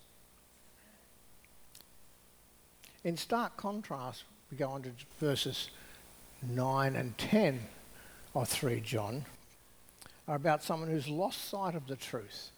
In 3.04 3.16
stark 3.16 3.56
contrast, 3.56 4.24
we 4.50 4.56
go 4.56 4.68
on 4.70 4.82
to 4.82 4.90
verses 5.20 5.70
9 6.42 6.96
and 6.96 7.16
10 7.18 7.60
of 8.34 8.48
3 8.48 8.80
John, 8.80 9.26
are 10.26 10.34
about 10.34 10.64
someone 10.64 10.90
who's 10.90 11.06
lost 11.06 11.48
sight 11.48 11.76
of 11.76 11.86
the 11.86 11.94
truth 11.94 12.50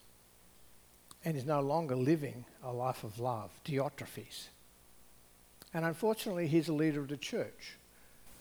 and 1.23 1.37
is 1.37 1.45
no 1.45 1.59
longer 1.59 1.95
living 1.95 2.45
a 2.63 2.73
life 2.73 3.03
of 3.03 3.19
love, 3.19 3.51
Diotrephes. 3.63 4.47
And 5.71 5.85
unfortunately, 5.85 6.47
he's 6.47 6.67
a 6.67 6.73
leader 6.73 7.01
of 7.01 7.09
the 7.09 7.17
church, 7.17 7.77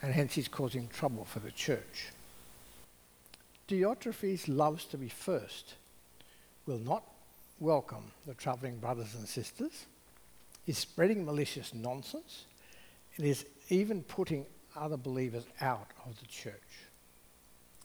and 0.01 0.15
hence 0.15 0.33
he's 0.33 0.49
causing 0.49 0.89
trouble 0.89 1.27
for 1.27 1.41
the 1.41 1.51
church. 1.51 2.07
Diotrephes 3.71 4.49
loves 4.49 4.85
to 4.87 4.99
be 4.99 5.09
first, 5.09 5.75
will 6.67 6.81
not 6.81 7.05
welcome 7.61 8.11
the 8.27 8.35
travelling 8.35 8.79
brothers 8.79 9.15
and 9.15 9.29
sisters, 9.29 9.87
is 10.67 10.77
spreading 10.77 11.25
malicious 11.25 11.73
nonsense, 11.73 12.47
and 13.17 13.25
is 13.25 13.47
even 13.69 14.03
putting 14.03 14.45
other 14.75 14.97
believers 14.97 15.45
out 15.61 15.87
of 16.05 16.19
the 16.19 16.27
church. 16.27 16.55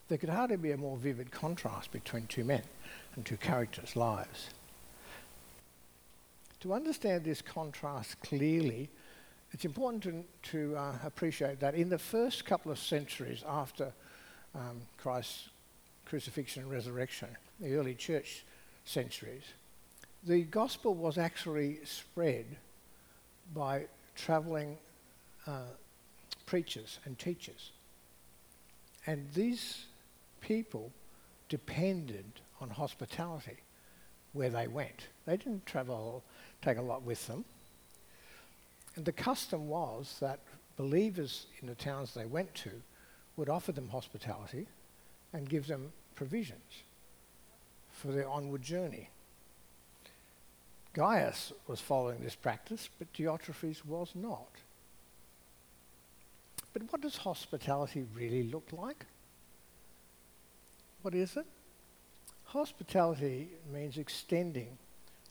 There 0.07 0.17
could 0.17 0.29
hardly 0.29 0.57
be 0.57 0.71
a 0.71 0.77
more 0.77 0.97
vivid 0.97 1.29
contrast 1.29 1.91
between 1.91 2.25
two 2.25 2.43
men 2.43 2.63
and 3.15 3.23
two 3.23 3.37
characters' 3.37 3.95
lives. 3.95 4.49
To 6.61 6.73
understand 6.73 7.25
this 7.25 7.43
contrast 7.43 8.19
clearly, 8.21 8.89
it's 9.51 9.65
important 9.65 10.01
to, 10.03 10.23
to 10.49 10.77
uh, 10.77 10.93
appreciate 11.05 11.59
that 11.59 11.75
in 11.75 11.89
the 11.89 11.99
first 11.99 12.43
couple 12.43 12.71
of 12.71 12.79
centuries 12.79 13.43
after 13.47 13.93
um, 14.55 14.81
Christ's 14.97 15.49
crucifixion 16.05 16.63
and 16.63 16.71
resurrection, 16.71 17.29
the 17.59 17.75
early 17.75 17.95
church 17.95 18.45
centuries, 18.85 19.43
the 20.23 20.43
gospel 20.43 20.93
was 20.93 21.17
actually 21.17 21.79
spread 21.83 22.45
by 23.53 23.85
travelling 24.15 24.77
uh, 25.45 25.61
preachers 26.45 26.99
and 27.05 27.17
teachers. 27.19 27.71
And 29.05 29.27
these 29.33 29.85
people 30.41 30.91
depended 31.49 32.25
on 32.59 32.69
hospitality 32.69 33.57
where 34.33 34.49
they 34.49 34.67
went. 34.67 35.07
They 35.25 35.37
didn't 35.37 35.65
travel, 35.65 36.23
take 36.61 36.77
a 36.77 36.81
lot 36.81 37.03
with 37.03 37.25
them. 37.27 37.45
And 38.95 39.05
the 39.05 39.11
custom 39.11 39.67
was 39.67 40.17
that 40.21 40.39
believers 40.77 41.45
in 41.61 41.67
the 41.67 41.75
towns 41.75 42.13
they 42.13 42.25
went 42.25 42.53
to 42.55 42.71
would 43.37 43.49
offer 43.49 43.71
them 43.71 43.89
hospitality 43.89 44.67
and 45.35 45.49
give 45.49 45.67
them 45.67 45.91
provisions 46.15 46.83
for 47.91 48.07
their 48.07 48.27
onward 48.27 48.61
journey. 48.61 49.09
Gaius 50.93 51.51
was 51.67 51.81
following 51.81 52.23
this 52.23 52.35
practice, 52.35 52.89
but 52.97 53.11
Diotrephes 53.11 53.85
was 53.85 54.11
not. 54.15 54.47
But 56.71 56.83
what 56.89 57.01
does 57.01 57.17
hospitality 57.17 58.05
really 58.13 58.43
look 58.43 58.69
like? 58.71 59.05
What 61.01 61.13
is 61.13 61.35
it? 61.35 61.45
Hospitality 62.45 63.49
means 63.73 63.97
extending 63.97 64.77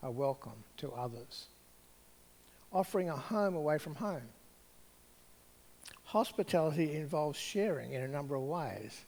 a 0.03 0.11
welcome 0.11 0.65
to 0.77 0.93
others, 0.93 1.47
offering 2.71 3.09
a 3.09 3.17
home 3.17 3.57
away 3.57 3.79
from 3.79 3.95
home. 3.95 4.29
Hospitality 6.05 6.95
involves 6.95 7.39
sharing 7.39 7.93
in 7.93 8.03
a 8.03 8.09
number 8.09 8.35
of 8.35 8.43
ways. 8.43 9.05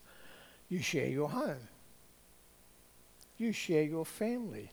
You 0.68 0.80
share 0.80 1.08
your 1.08 1.28
home. 1.28 1.68
You 3.38 3.52
share 3.52 3.82
your 3.82 4.04
family. 4.04 4.70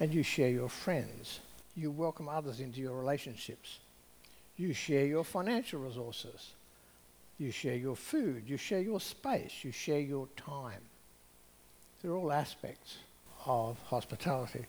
And 0.00 0.12
you 0.12 0.22
share 0.22 0.50
your 0.50 0.68
friends. 0.68 1.40
You 1.76 1.90
welcome 1.90 2.28
others 2.28 2.60
into 2.60 2.80
your 2.80 2.96
relationships. 2.96 3.78
You 4.56 4.72
share 4.72 5.06
your 5.06 5.24
financial 5.24 5.80
resources. 5.80 6.52
You 7.38 7.50
share 7.50 7.76
your 7.76 7.96
food. 7.96 8.44
You 8.46 8.56
share 8.56 8.80
your 8.80 9.00
space. 9.00 9.64
You 9.64 9.72
share 9.72 10.00
your 10.00 10.28
time. 10.36 10.82
They're 12.02 12.14
all 12.14 12.32
aspects 12.32 12.98
of 13.46 13.78
hospitality. 13.86 14.66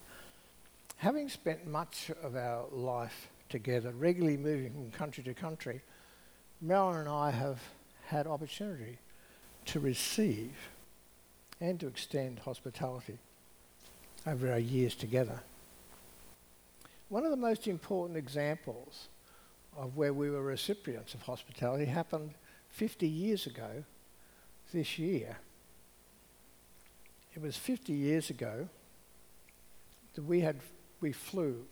Having 0.97 1.29
spent 1.29 1.67
much 1.67 2.11
of 2.23 2.35
our 2.35 2.65
life 2.71 3.27
together, 3.49 3.91
regularly 3.91 4.37
moving 4.37 4.71
from 4.71 4.91
country 4.91 5.23
to 5.25 5.33
country, 5.33 5.81
Marilyn 6.61 7.01
and 7.01 7.09
I 7.09 7.31
have 7.31 7.61
had 8.07 8.25
opportunity 8.25 8.97
to 9.65 9.79
receive 9.79 10.55
and 11.59 11.79
to 11.79 11.87
extend 11.87 12.39
hospitality 12.39 13.17
over 14.27 14.51
our 14.51 14.59
years 14.59 14.95
together. 14.95 15.41
One 17.09 17.23
of 17.23 17.31
the 17.31 17.37
most 17.37 17.67
important 17.67 18.17
examples 18.17 19.07
of 19.77 19.95
where 19.95 20.13
we 20.13 20.29
were 20.29 20.41
recipients 20.41 21.13
of 21.13 21.21
hospitality 21.21 21.85
happened 21.85 22.33
50 22.69 23.07
years 23.07 23.45
ago 23.45 23.83
this 24.73 24.97
year. 24.97 25.37
It 27.33 27.41
was 27.41 27.57
50 27.57 27.93
years 27.93 28.29
ago 28.29 28.67
that 30.15 30.23
we 30.23 30.41
had 30.41 30.59
we 31.01 31.11
flew 31.11 31.65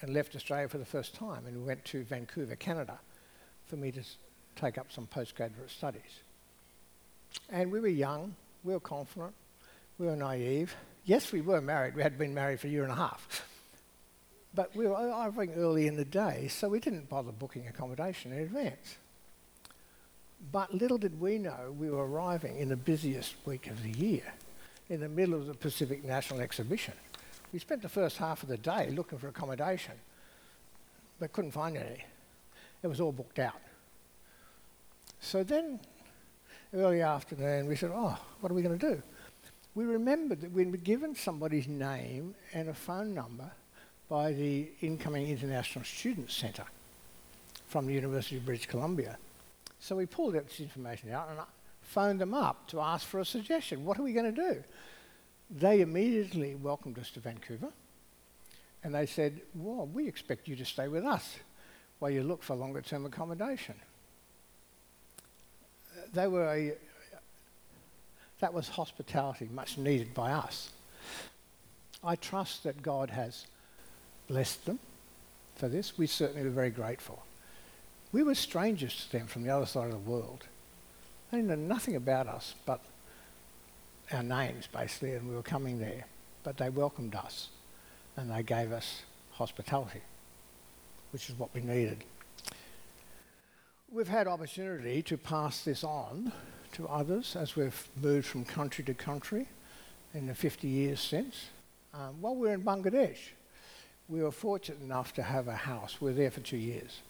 and 0.00 0.14
left 0.14 0.34
Australia 0.34 0.68
for 0.68 0.78
the 0.78 0.84
first 0.84 1.14
time 1.14 1.44
and 1.46 1.56
we 1.56 1.62
went 1.62 1.84
to 1.86 2.04
Vancouver, 2.04 2.56
Canada 2.56 2.98
for 3.66 3.76
me 3.76 3.92
to 3.92 4.02
take 4.56 4.78
up 4.78 4.90
some 4.90 5.06
postgraduate 5.06 5.70
studies. 5.70 6.22
And 7.48 7.70
we 7.70 7.80
were 7.80 7.88
young, 7.88 8.34
we 8.64 8.72
were 8.72 8.80
confident, 8.80 9.34
we 9.98 10.06
were 10.06 10.16
naive. 10.16 10.74
Yes, 11.04 11.32
we 11.32 11.40
were 11.40 11.60
married. 11.60 11.94
We 11.94 12.02
had 12.02 12.18
been 12.18 12.34
married 12.34 12.60
for 12.60 12.66
a 12.66 12.70
year 12.70 12.82
and 12.82 12.92
a 12.92 12.96
half. 12.96 13.46
But 14.54 14.74
we 14.74 14.86
were 14.86 14.94
arriving 14.94 15.54
early 15.54 15.86
in 15.86 15.96
the 15.96 16.04
day, 16.04 16.48
so 16.48 16.68
we 16.68 16.80
didn't 16.80 17.08
bother 17.08 17.32
booking 17.32 17.66
accommodation 17.68 18.32
in 18.32 18.40
advance. 18.40 18.96
But 20.52 20.74
little 20.74 20.98
did 20.98 21.20
we 21.20 21.38
know 21.38 21.74
we 21.78 21.90
were 21.90 22.06
arriving 22.06 22.58
in 22.58 22.68
the 22.68 22.76
busiest 22.76 23.34
week 23.44 23.66
of 23.68 23.82
the 23.82 23.90
year, 23.90 24.32
in 24.88 25.00
the 25.00 25.08
middle 25.08 25.34
of 25.34 25.46
the 25.46 25.54
Pacific 25.54 26.04
National 26.04 26.40
Exhibition. 26.40 26.94
We 27.52 27.58
spent 27.58 27.82
the 27.82 27.88
first 27.88 28.16
half 28.16 28.42
of 28.42 28.48
the 28.48 28.56
day 28.56 28.90
looking 28.90 29.18
for 29.18 29.28
accommodation, 29.28 29.94
but 31.18 31.32
couldn't 31.32 31.50
find 31.52 31.76
any. 31.76 32.04
It 32.82 32.86
was 32.86 33.00
all 33.00 33.12
booked 33.12 33.38
out. 33.38 33.60
So 35.20 35.44
then, 35.44 35.80
early 36.74 37.02
afternoon, 37.02 37.66
we 37.66 37.76
said, 37.76 37.90
Oh, 37.92 38.18
what 38.40 38.50
are 38.50 38.54
we 38.54 38.62
going 38.62 38.78
to 38.78 38.94
do? 38.94 39.02
We 39.74 39.84
remembered 39.84 40.40
that 40.40 40.52
we'd 40.52 40.70
been 40.70 40.80
given 40.80 41.14
somebody's 41.14 41.68
name 41.68 42.34
and 42.52 42.68
a 42.68 42.74
phone 42.74 43.14
number 43.14 43.50
by 44.08 44.32
the 44.32 44.68
incoming 44.80 45.28
International 45.28 45.84
Students 45.84 46.34
Centre 46.34 46.64
from 47.68 47.86
the 47.86 47.94
University 47.94 48.36
of 48.36 48.44
British 48.44 48.66
Columbia. 48.66 49.16
So 49.78 49.96
we 49.96 50.06
pulled 50.06 50.34
this 50.34 50.60
information 50.60 51.12
out 51.12 51.28
and 51.30 51.40
I 51.40 51.44
phoned 51.82 52.20
them 52.20 52.34
up 52.34 52.66
to 52.68 52.80
ask 52.80 53.06
for 53.06 53.20
a 53.20 53.24
suggestion. 53.24 53.84
What 53.84 53.98
are 53.98 54.02
we 54.02 54.12
going 54.12 54.34
to 54.34 54.52
do? 54.52 54.64
They 55.50 55.80
immediately 55.80 56.56
welcomed 56.56 56.98
us 56.98 57.10
to 57.12 57.20
Vancouver 57.20 57.68
and 58.82 58.94
they 58.94 59.06
said, 59.06 59.40
Well, 59.54 59.86
we 59.86 60.08
expect 60.08 60.48
you 60.48 60.56
to 60.56 60.64
stay 60.64 60.88
with 60.88 61.04
us 61.04 61.36
while 62.00 62.10
you 62.10 62.22
look 62.22 62.42
for 62.42 62.56
longer 62.56 62.82
term 62.82 63.06
accommodation. 63.06 63.74
They 66.12 66.26
were 66.26 66.46
a, 66.46 66.72
that 68.40 68.52
was 68.52 68.68
hospitality 68.68 69.48
much 69.52 69.78
needed 69.78 70.14
by 70.14 70.32
us. 70.32 70.70
I 72.02 72.16
trust 72.16 72.64
that 72.64 72.82
God 72.82 73.10
has 73.10 73.46
blessed 74.28 74.64
them 74.64 74.78
for 75.56 75.68
this. 75.68 75.98
We 75.98 76.06
certainly 76.06 76.42
were 76.42 76.50
very 76.50 76.70
grateful. 76.70 77.22
We 78.12 78.22
were 78.22 78.34
strangers 78.34 79.06
to 79.06 79.18
them 79.18 79.26
from 79.26 79.44
the 79.44 79.50
other 79.50 79.66
side 79.66 79.86
of 79.86 79.92
the 79.92 80.10
world. 80.10 80.44
They 81.30 81.42
knew 81.42 81.56
nothing 81.56 81.94
about 81.94 82.26
us 82.26 82.54
but 82.66 82.80
our 84.12 84.22
names, 84.22 84.66
basically, 84.72 85.14
and 85.14 85.28
we 85.28 85.36
were 85.36 85.42
coming 85.42 85.78
there. 85.78 86.06
But 86.42 86.56
they 86.56 86.70
welcomed 86.70 87.14
us 87.14 87.48
and 88.16 88.30
they 88.30 88.42
gave 88.42 88.72
us 88.72 89.02
hospitality, 89.32 90.00
which 91.12 91.28
is 91.28 91.38
what 91.38 91.54
we 91.54 91.60
needed. 91.60 92.02
We've 93.92 94.06
had 94.06 94.28
opportunity 94.28 95.02
to 95.02 95.18
pass 95.18 95.64
this 95.64 95.82
on 95.82 96.30
to 96.74 96.86
others 96.86 97.34
as 97.34 97.56
we've 97.56 97.88
moved 98.00 98.28
from 98.28 98.44
country 98.44 98.84
to 98.84 98.94
country 98.94 99.48
in 100.14 100.28
the 100.28 100.34
50 100.34 100.68
years 100.68 101.00
since. 101.00 101.46
Um, 101.92 102.20
while 102.20 102.36
we 102.36 102.46
were 102.46 102.54
in 102.54 102.62
Bangladesh, 102.62 103.18
we 104.08 104.22
were 104.22 104.30
fortunate 104.30 104.80
enough 104.80 105.12
to 105.14 105.24
have 105.24 105.48
a 105.48 105.56
house. 105.56 106.00
We 106.00 106.12
were 106.12 106.16
there 106.16 106.30
for 106.30 106.38
two 106.38 106.56
years. 106.56 107.00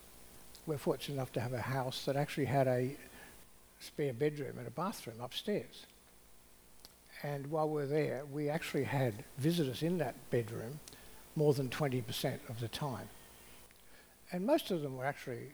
We 0.67 0.75
were 0.75 0.79
fortunate 0.79 1.17
enough 1.17 1.33
to 1.33 1.41
have 1.41 1.53
a 1.53 1.61
house 1.61 2.07
that 2.07 2.17
actually 2.17 2.47
had 2.47 2.67
a 2.67 2.97
spare 3.79 4.15
bedroom 4.15 4.57
and 4.57 4.67
a 4.67 4.71
bathroom 4.71 5.21
upstairs. 5.21 5.85
And 7.23 7.49
while 7.49 7.69
we 7.69 7.83
were 7.83 7.87
there, 7.89 8.23
we 8.33 8.49
actually 8.49 8.85
had 8.85 9.23
visitors 9.37 9.83
in 9.83 9.99
that 9.99 10.15
bedroom 10.31 10.81
more 11.37 11.53
than 11.53 11.69
20% 11.69 12.39
of 12.49 12.59
the 12.59 12.69
time. 12.69 13.11
And 14.33 14.47
most 14.47 14.71
of 14.71 14.81
them 14.81 14.97
were 14.97 15.05
actually 15.05 15.53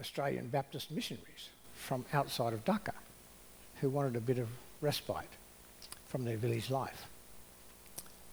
Australian 0.00 0.48
Baptist 0.48 0.90
missionaries 0.90 1.48
from 1.74 2.04
outside 2.12 2.52
of 2.52 2.64
Dhaka 2.64 2.94
who 3.80 3.88
wanted 3.88 4.16
a 4.16 4.20
bit 4.20 4.38
of 4.38 4.48
respite 4.80 5.28
from 6.06 6.24
their 6.24 6.36
village 6.36 6.70
life. 6.70 7.06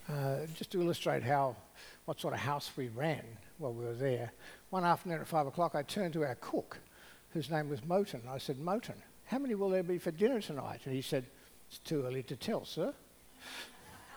Uh, 0.10 0.38
just 0.56 0.72
to 0.72 0.82
illustrate 0.82 1.24
how 1.24 1.56
what 2.06 2.20
sort 2.20 2.34
of 2.34 2.40
house 2.40 2.72
we 2.78 2.90
ran 2.90 3.24
while 3.58 3.74
we 3.74 3.84
were 3.84 3.94
there, 3.94 4.32
one 4.70 4.84
afternoon 4.84 5.22
at 5.22 5.28
five 5.28 5.48
o'clock, 5.48 5.74
I 5.74 5.82
turned 5.82 6.14
to 6.14 6.24
our 6.24 6.36
cook, 6.36 6.78
whose 7.34 7.50
name 7.50 7.70
was 7.70 7.82
Moten. 7.82 8.28
I 8.28 8.38
said, 8.38 8.58
Moten, 8.58 8.96
how 9.26 9.40
many 9.40 9.56
will 9.56 9.70
there 9.70 9.84
be 9.84 9.98
for 9.98 10.12
dinner 10.12 10.42
tonight? 10.42 10.82
And 10.86 10.94
he 10.94 11.02
said, 11.02 11.26
It's 11.70 11.80
too 11.80 12.06
early 12.06 12.24
to 12.24 12.36
tell, 12.36 12.66
sir. 12.66 12.94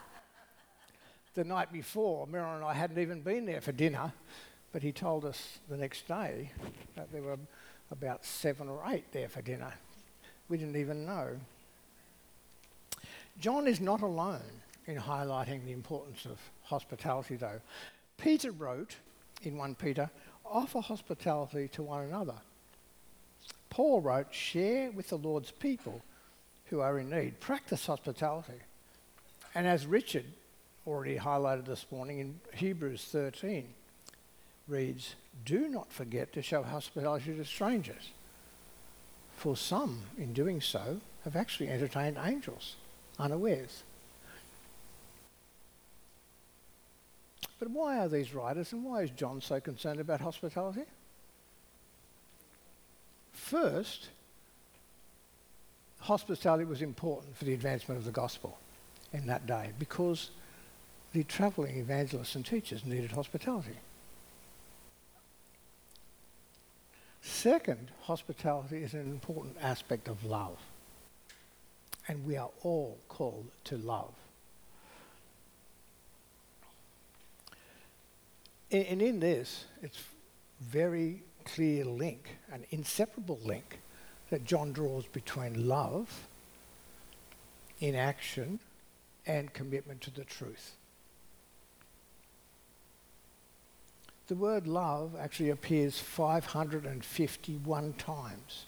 the 1.35 1.45
night 1.45 1.73
before, 1.73 2.27
Meryl 2.27 2.57
and 2.57 2.65
I 2.65 2.75
hadn't 2.75 2.99
even 2.99 3.23
been 3.23 3.47
there 3.47 3.61
for 3.61 3.73
dinner, 3.73 4.13
but 4.73 4.83
he 4.83 4.93
told 4.93 5.25
us 5.25 5.59
the 5.69 5.77
next 5.77 6.07
day 6.07 6.53
that 6.95 7.11
there 7.13 7.23
were 7.23 7.39
about 7.91 8.25
seven 8.25 8.69
or 8.69 8.83
eight 8.89 9.11
there 9.13 9.29
for 9.29 9.43
dinner. 9.43 9.73
We 10.49 10.59
didn't 10.59 10.77
even 10.77 11.07
know. 11.07 11.37
John 13.41 13.67
is 13.67 13.81
not 13.81 14.03
alone 14.03 14.63
in 14.87 14.97
highlighting 14.97 15.65
the 15.65 15.73
importance 15.73 16.25
of 16.25 16.39
hospitality, 16.65 17.37
though. 17.37 17.61
Peter 18.17 18.51
wrote 18.51 18.97
in 19.43 19.57
1 19.57 19.75
Peter, 19.77 20.11
offer 20.45 20.81
hospitality 20.81 21.69
to 21.69 21.83
one 21.83 22.05
another. 22.05 22.35
Paul 23.71 24.01
wrote, 24.01 24.35
share 24.35 24.91
with 24.91 25.09
the 25.09 25.19
Lord's 25.19 25.51
people 25.51 26.03
who 26.67 26.81
are 26.81 26.99
in 26.99 27.11
need. 27.11 27.39
Practice 27.41 27.87
hospitality. 27.87 28.61
And 29.55 29.67
as 29.67 29.87
Richard 29.87 30.25
already 30.87 31.17
highlighted 31.17 31.67
this 31.67 31.87
morning 31.91 32.19
in 32.19 32.41
Hebrews 32.55 33.05
13, 33.11 33.69
reads, 34.69 35.15
Do 35.45 35.69
not 35.69 35.93
forget 35.93 36.33
to 36.35 36.43
show 36.43 36.63
hospitality 36.63 37.35
to 37.35 37.45
strangers, 37.45 38.11
for 39.37 39.57
some, 39.57 40.03
in 40.17 40.33
doing 40.33 40.61
so, 40.61 41.01
have 41.25 41.37
actually 41.37 41.69
entertained 41.69 42.19
angels 42.23 42.77
unawares. 43.19 43.83
But 47.59 47.71
why 47.71 47.99
are 47.99 48.09
these 48.09 48.35
writers 48.35 48.73
and 48.73 48.85
why 48.85 49.03
is 49.03 49.11
John 49.11 49.41
so 49.41 49.61
concerned 49.61 50.01
about 50.01 50.21
hospitality? 50.21 50.85
First, 53.33 54.09
hospitality 56.01 56.65
was 56.65 56.83
important 56.83 57.37
for 57.37 57.45
the 57.45 57.55
advancement 57.55 57.99
of 57.99 58.05
the 58.05 58.13
gospel 58.13 58.59
in 59.13 59.27
that 59.27 59.47
day 59.47 59.71
because 59.79 60.31
the 61.13 61.25
travelling 61.25 61.77
evangelists 61.79 62.35
and 62.35 62.45
teachers 62.45 62.85
needed 62.85 63.13
hospitality. 63.13 63.77
Second, 67.23 67.91
hospitality 68.03 68.83
is 68.83 68.95
an 68.95 69.01
important 69.01 69.57
aspect 69.61 70.09
of 70.09 70.25
love. 70.25 70.59
And 72.07 72.25
we 72.25 72.37
are 72.37 72.51
all 72.63 72.99
called 73.09 73.47
to 73.65 73.77
love. 73.77 74.13
And 78.71 79.01
in 79.01 79.21
this, 79.21 79.65
it's 79.83 80.03
very 80.61 81.23
clear 81.45 81.85
link, 81.85 82.37
an 82.53 82.65
inseparable 82.71 83.39
link 83.45 83.79
that 84.31 84.45
John 84.45 84.73
draws 84.73 85.07
between 85.07 85.67
love 85.67 86.27
in 87.81 87.95
action 87.95 88.59
and 89.27 89.53
commitment 89.53 90.01
to 90.03 90.11
the 90.11 90.25
truth. 90.25 90.78
The 94.29 94.35
word 94.35 94.67
love 94.67 95.17
actually 95.19 95.49
appears 95.49 95.99
551 95.99 97.93
times 97.95 98.67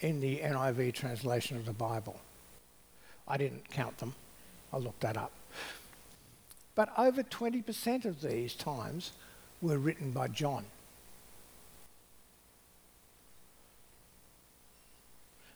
in 0.00 0.18
the 0.18 0.38
NIV 0.38 0.92
translation 0.94 1.56
of 1.56 1.64
the 1.64 1.72
Bible. 1.72 2.20
I 3.28 3.36
didn't 3.36 3.70
count 3.70 3.98
them, 3.98 4.14
I 4.72 4.78
looked 4.78 5.00
that 5.02 5.16
up. 5.16 5.30
But 6.74 6.92
over 6.98 7.22
20% 7.22 8.04
of 8.04 8.20
these 8.20 8.54
times 8.54 9.12
were 9.62 9.78
written 9.78 10.10
by 10.10 10.26
John. 10.26 10.64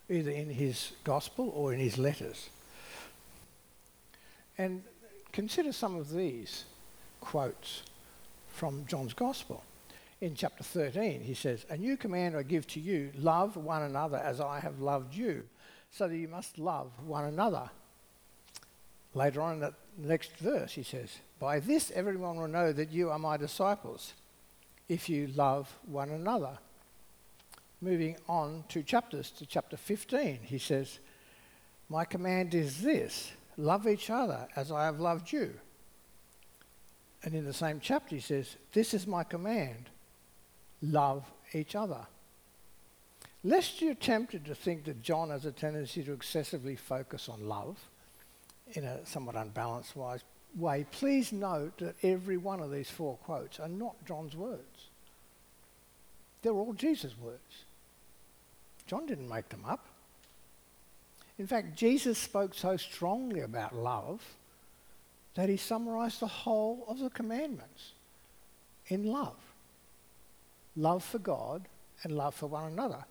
Either 0.08 0.30
in 0.30 0.50
his 0.50 0.92
gospel 1.02 1.52
or 1.56 1.74
in 1.74 1.80
his 1.80 1.98
letters. 1.98 2.50
And 4.56 4.84
consider 5.32 5.72
some 5.72 5.96
of 5.96 6.12
these 6.12 6.64
quotes 7.20 7.82
from 8.58 8.84
John's 8.86 9.14
Gospel. 9.14 9.62
In 10.20 10.34
chapter 10.34 10.64
13, 10.64 11.20
he 11.20 11.32
says, 11.32 11.64
A 11.70 11.76
new 11.76 11.96
command 11.96 12.36
I 12.36 12.42
give 12.42 12.66
to 12.68 12.80
you 12.80 13.12
love 13.16 13.56
one 13.56 13.82
another 13.82 14.18
as 14.18 14.40
I 14.40 14.58
have 14.58 14.80
loved 14.80 15.14
you, 15.14 15.44
so 15.92 16.08
that 16.08 16.16
you 16.16 16.26
must 16.26 16.58
love 16.58 16.90
one 17.06 17.24
another. 17.24 17.70
Later 19.14 19.42
on 19.42 19.54
in 19.54 19.60
the 19.60 19.74
next 19.96 20.36
verse, 20.38 20.72
he 20.72 20.82
says, 20.82 21.18
By 21.38 21.60
this 21.60 21.92
everyone 21.92 22.36
will 22.36 22.48
know 22.48 22.72
that 22.72 22.90
you 22.90 23.10
are 23.10 23.18
my 23.18 23.36
disciples, 23.36 24.14
if 24.88 25.08
you 25.08 25.28
love 25.28 25.72
one 25.86 26.10
another. 26.10 26.58
Moving 27.80 28.16
on 28.28 28.64
two 28.68 28.82
chapters 28.82 29.30
to 29.38 29.46
chapter 29.46 29.76
15, 29.76 30.40
he 30.42 30.58
says, 30.58 30.98
My 31.88 32.04
command 32.04 32.56
is 32.56 32.82
this 32.82 33.30
love 33.56 33.86
each 33.86 34.10
other 34.10 34.48
as 34.56 34.72
I 34.72 34.84
have 34.84 34.98
loved 34.98 35.30
you. 35.30 35.54
And 37.24 37.34
in 37.34 37.44
the 37.44 37.52
same 37.52 37.80
chapter, 37.80 38.14
he 38.14 38.20
says, 38.20 38.56
This 38.72 38.94
is 38.94 39.06
my 39.06 39.24
command 39.24 39.90
love 40.80 41.24
each 41.52 41.74
other. 41.74 42.06
Lest 43.44 43.80
you're 43.80 43.94
tempted 43.94 44.44
to 44.44 44.54
think 44.54 44.84
that 44.84 45.02
John 45.02 45.30
has 45.30 45.44
a 45.44 45.52
tendency 45.52 46.02
to 46.04 46.12
excessively 46.12 46.76
focus 46.76 47.28
on 47.28 47.48
love 47.48 47.78
in 48.72 48.84
a 48.84 49.04
somewhat 49.06 49.36
unbalanced 49.36 49.94
way, 50.56 50.86
please 50.90 51.32
note 51.32 51.78
that 51.78 51.96
every 52.02 52.36
one 52.36 52.60
of 52.60 52.70
these 52.70 52.90
four 52.90 53.16
quotes 53.18 53.60
are 53.60 53.68
not 53.68 53.94
John's 54.06 54.36
words. 54.36 54.88
They're 56.42 56.52
all 56.52 56.72
Jesus' 56.72 57.16
words. 57.18 57.64
John 58.86 59.06
didn't 59.06 59.28
make 59.28 59.48
them 59.48 59.64
up. 59.66 59.86
In 61.38 61.46
fact, 61.46 61.76
Jesus 61.76 62.18
spoke 62.18 62.54
so 62.54 62.76
strongly 62.76 63.40
about 63.40 63.74
love 63.74 64.20
that 65.38 65.48
he 65.48 65.56
summarized 65.56 66.18
the 66.18 66.26
whole 66.26 66.84
of 66.88 66.98
the 66.98 67.08
commandments 67.10 67.92
in 68.88 69.04
love 69.06 69.36
love 70.74 71.04
for 71.04 71.20
God 71.20 71.68
and 72.02 72.12
love 72.16 72.34
for 72.34 72.48
one 72.48 72.72
another. 72.72 73.04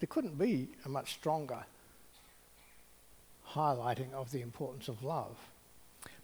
There 0.00 0.06
couldn't 0.06 0.38
be 0.38 0.68
a 0.86 0.88
much 0.88 1.12
stronger 1.12 1.64
highlighting 3.50 4.14
of 4.14 4.32
the 4.32 4.40
importance 4.40 4.88
of 4.88 5.04
love. 5.04 5.36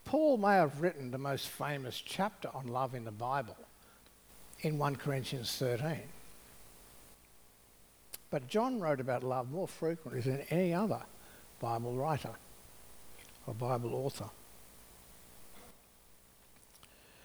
Paul 0.07 0.39
may 0.39 0.55
have 0.55 0.81
written 0.81 1.11
the 1.11 1.19
most 1.19 1.49
famous 1.49 2.03
chapter 2.03 2.49
on 2.55 2.69
love 2.69 2.95
in 2.95 3.05
the 3.05 3.11
Bible 3.11 3.59
in 4.61 4.79
1 4.79 4.97
Corinthians 4.97 5.55
13. 5.57 6.01
But 8.31 8.49
John 8.49 8.81
wrote 8.81 9.01
about 9.01 9.25
love 9.25 9.51
more 9.51 9.69
frequently 9.69 10.23
than 10.23 10.41
any 10.49 10.73
other 10.73 11.03
Bible 11.61 11.95
writer 11.95 12.33
or 13.47 13.53
Bible 13.53 13.95
author. 13.95 14.31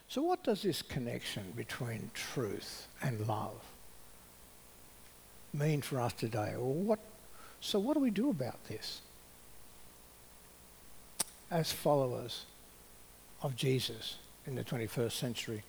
So, 0.09 0.23
what 0.23 0.43
does 0.43 0.63
this 0.63 0.81
connection 0.81 1.53
between 1.55 2.09
truth 2.15 2.87
and 2.99 3.27
love 3.27 3.61
mean 5.53 5.83
for 5.83 6.01
us 6.01 6.13
today? 6.13 6.55
Or 6.55 6.73
what, 6.73 6.99
so, 7.61 7.77
what 7.77 7.93
do 7.93 7.99
we 7.99 8.09
do 8.09 8.31
about 8.31 8.67
this 8.67 9.01
as 11.51 11.71
followers 11.71 12.45
of 13.43 13.55
Jesus 13.55 14.17
in 14.47 14.55
the 14.55 14.63
21st 14.63 15.11
century? 15.11 15.61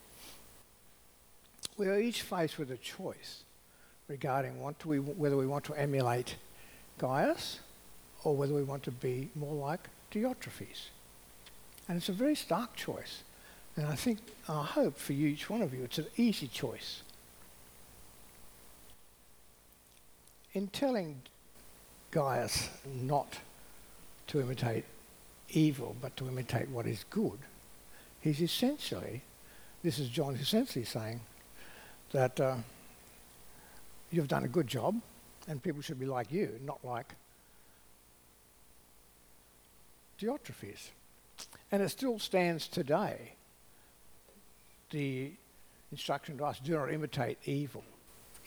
We 1.77 1.87
are 1.87 1.99
each 1.99 2.23
faced 2.23 2.57
with 2.57 2.71
a 2.71 2.77
choice 2.77 3.43
regarding 4.07 4.55
we, 4.85 4.97
whether 4.97 5.37
we 5.37 5.45
want 5.45 5.65
to 5.65 5.75
emulate 5.75 6.35
Gaius 6.97 7.59
or 8.23 8.35
whether 8.35 8.55
we 8.55 8.63
want 8.63 8.81
to 8.83 8.91
be 8.91 9.29
more 9.35 9.53
like 9.53 9.87
Diotrephes. 10.11 10.89
And 11.87 11.97
it's 11.97 12.09
a 12.09 12.13
very 12.13 12.35
stark 12.35 12.75
choice. 12.75 13.21
And 13.77 13.85
I 13.87 13.95
think, 13.95 14.19
I 14.49 14.63
hope 14.63 14.97
for 14.97 15.13
you, 15.13 15.27
each 15.27 15.49
one 15.49 15.61
of 15.61 15.73
you, 15.73 15.83
it's 15.83 15.97
an 15.97 16.07
easy 16.17 16.47
choice. 16.47 17.03
In 20.53 20.67
telling 20.67 21.21
Gaius 22.11 22.69
not 22.85 23.37
to 24.27 24.41
imitate 24.41 24.83
evil, 25.49 25.95
but 26.01 26.15
to 26.17 26.27
imitate 26.27 26.69
what 26.69 26.85
is 26.85 27.05
good, 27.09 27.39
he's 28.19 28.41
essentially, 28.41 29.21
this 29.83 29.99
is 29.99 30.09
John 30.09 30.35
essentially 30.35 30.83
saying 30.83 31.21
that 32.11 32.39
uh, 32.39 32.55
you've 34.11 34.27
done 34.27 34.43
a 34.43 34.49
good 34.49 34.67
job 34.67 34.95
and 35.47 35.63
people 35.63 35.81
should 35.81 35.99
be 35.99 36.05
like 36.05 36.31
you, 36.31 36.59
not 36.65 36.79
like 36.83 37.15
Diotrephes. 40.19 40.89
And 41.71 41.81
it 41.81 41.89
still 41.89 42.19
stands 42.19 42.67
today 42.67 43.33
the 44.91 45.31
instruction 45.91 46.37
to 46.37 46.45
us 46.45 46.59
do 46.59 46.73
not 46.73 46.91
imitate 46.91 47.37
evil, 47.45 47.83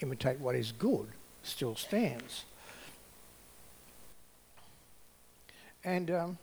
imitate 0.01 0.39
what 0.41 0.55
is 0.55 0.73
good, 0.73 1.09
still 1.43 1.75
stands. 1.75 2.45
And 5.83 6.11
um, 6.11 6.39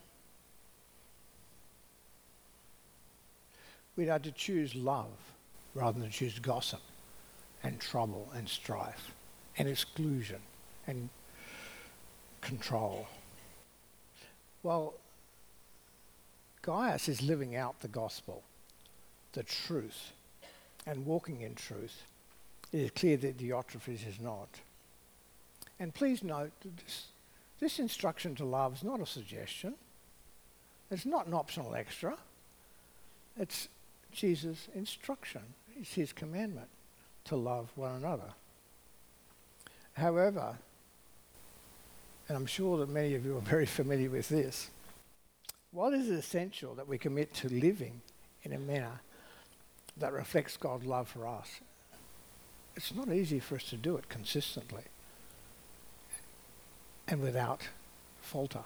we 3.96 4.10
are 4.10 4.20
to 4.20 4.32
choose 4.32 4.76
love 4.76 5.08
rather 5.74 6.00
than 6.00 6.10
choose 6.12 6.38
gossip 6.38 6.82
and 7.64 7.80
trouble 7.80 8.30
and 8.36 8.48
strife 8.48 9.12
and 9.58 9.68
exclusion 9.68 10.42
and 10.86 11.10
control. 12.42 13.08
Well, 14.64 14.94
Gaius 16.62 17.10
is 17.10 17.24
living 17.24 17.56
out 17.56 17.80
the 17.80 17.88
gospel 17.88 18.44
the 19.34 19.44
truth 19.44 20.12
and 20.86 21.06
walking 21.06 21.42
in 21.42 21.56
truth, 21.56 22.04
it 22.72 22.80
is 22.80 22.92
clear 22.92 23.18
that 23.18 23.38
Diotrephes 23.38 24.08
is 24.08 24.20
not. 24.20 24.50
And 25.80 25.94
please 25.94 26.24
note 26.24 26.52
that 26.62 26.78
this, 26.78 27.08
this 27.60 27.80
instruction 27.80 28.36
to 28.36 28.46
love 28.46 28.76
is 28.76 28.84
not 28.84 29.02
a 29.02 29.06
suggestion. 29.06 29.76
It's 30.90 31.06
not 31.06 31.28
an 31.28 31.34
optional 31.34 31.76
extra. 31.76 32.18
It's 33.38 33.68
Jesus' 34.12 34.68
instruction. 34.76 35.42
It's 35.76 35.94
his 35.94 36.14
commandment 36.14 36.68
to 37.26 37.36
love 37.36 37.70
one 37.76 37.96
another. 37.96 38.34
However, 39.94 40.58
and 42.28 42.38
I'm 42.38 42.46
sure 42.46 42.78
that 42.78 42.90
many 42.90 43.16
of 43.16 43.26
you 43.26 43.38
are 43.38 43.42
very 43.42 43.66
familiar 43.66 44.10
with 44.10 44.30
this, 44.30 44.70
what 45.72 45.94
is 45.94 46.10
essential 46.10 46.76
that 46.76 46.88
we 46.88 46.98
commit 46.98 47.34
to 47.36 47.50
living 47.50 48.02
in 48.44 48.54
a 48.54 48.60
manner 48.60 49.02
that 49.98 50.14
reflects 50.14 50.58
God's 50.58 50.86
love 50.86 51.08
for 51.08 51.28
us. 51.28 51.60
It's 52.76 52.94
not 52.94 53.10
easy 53.10 53.40
for 53.40 53.56
us 53.56 53.64
to 53.70 53.78
do 53.78 53.98
it 53.98 54.10
consistently 54.10 54.84
and 57.08 57.22
without 57.22 57.68
falter. 58.22 58.62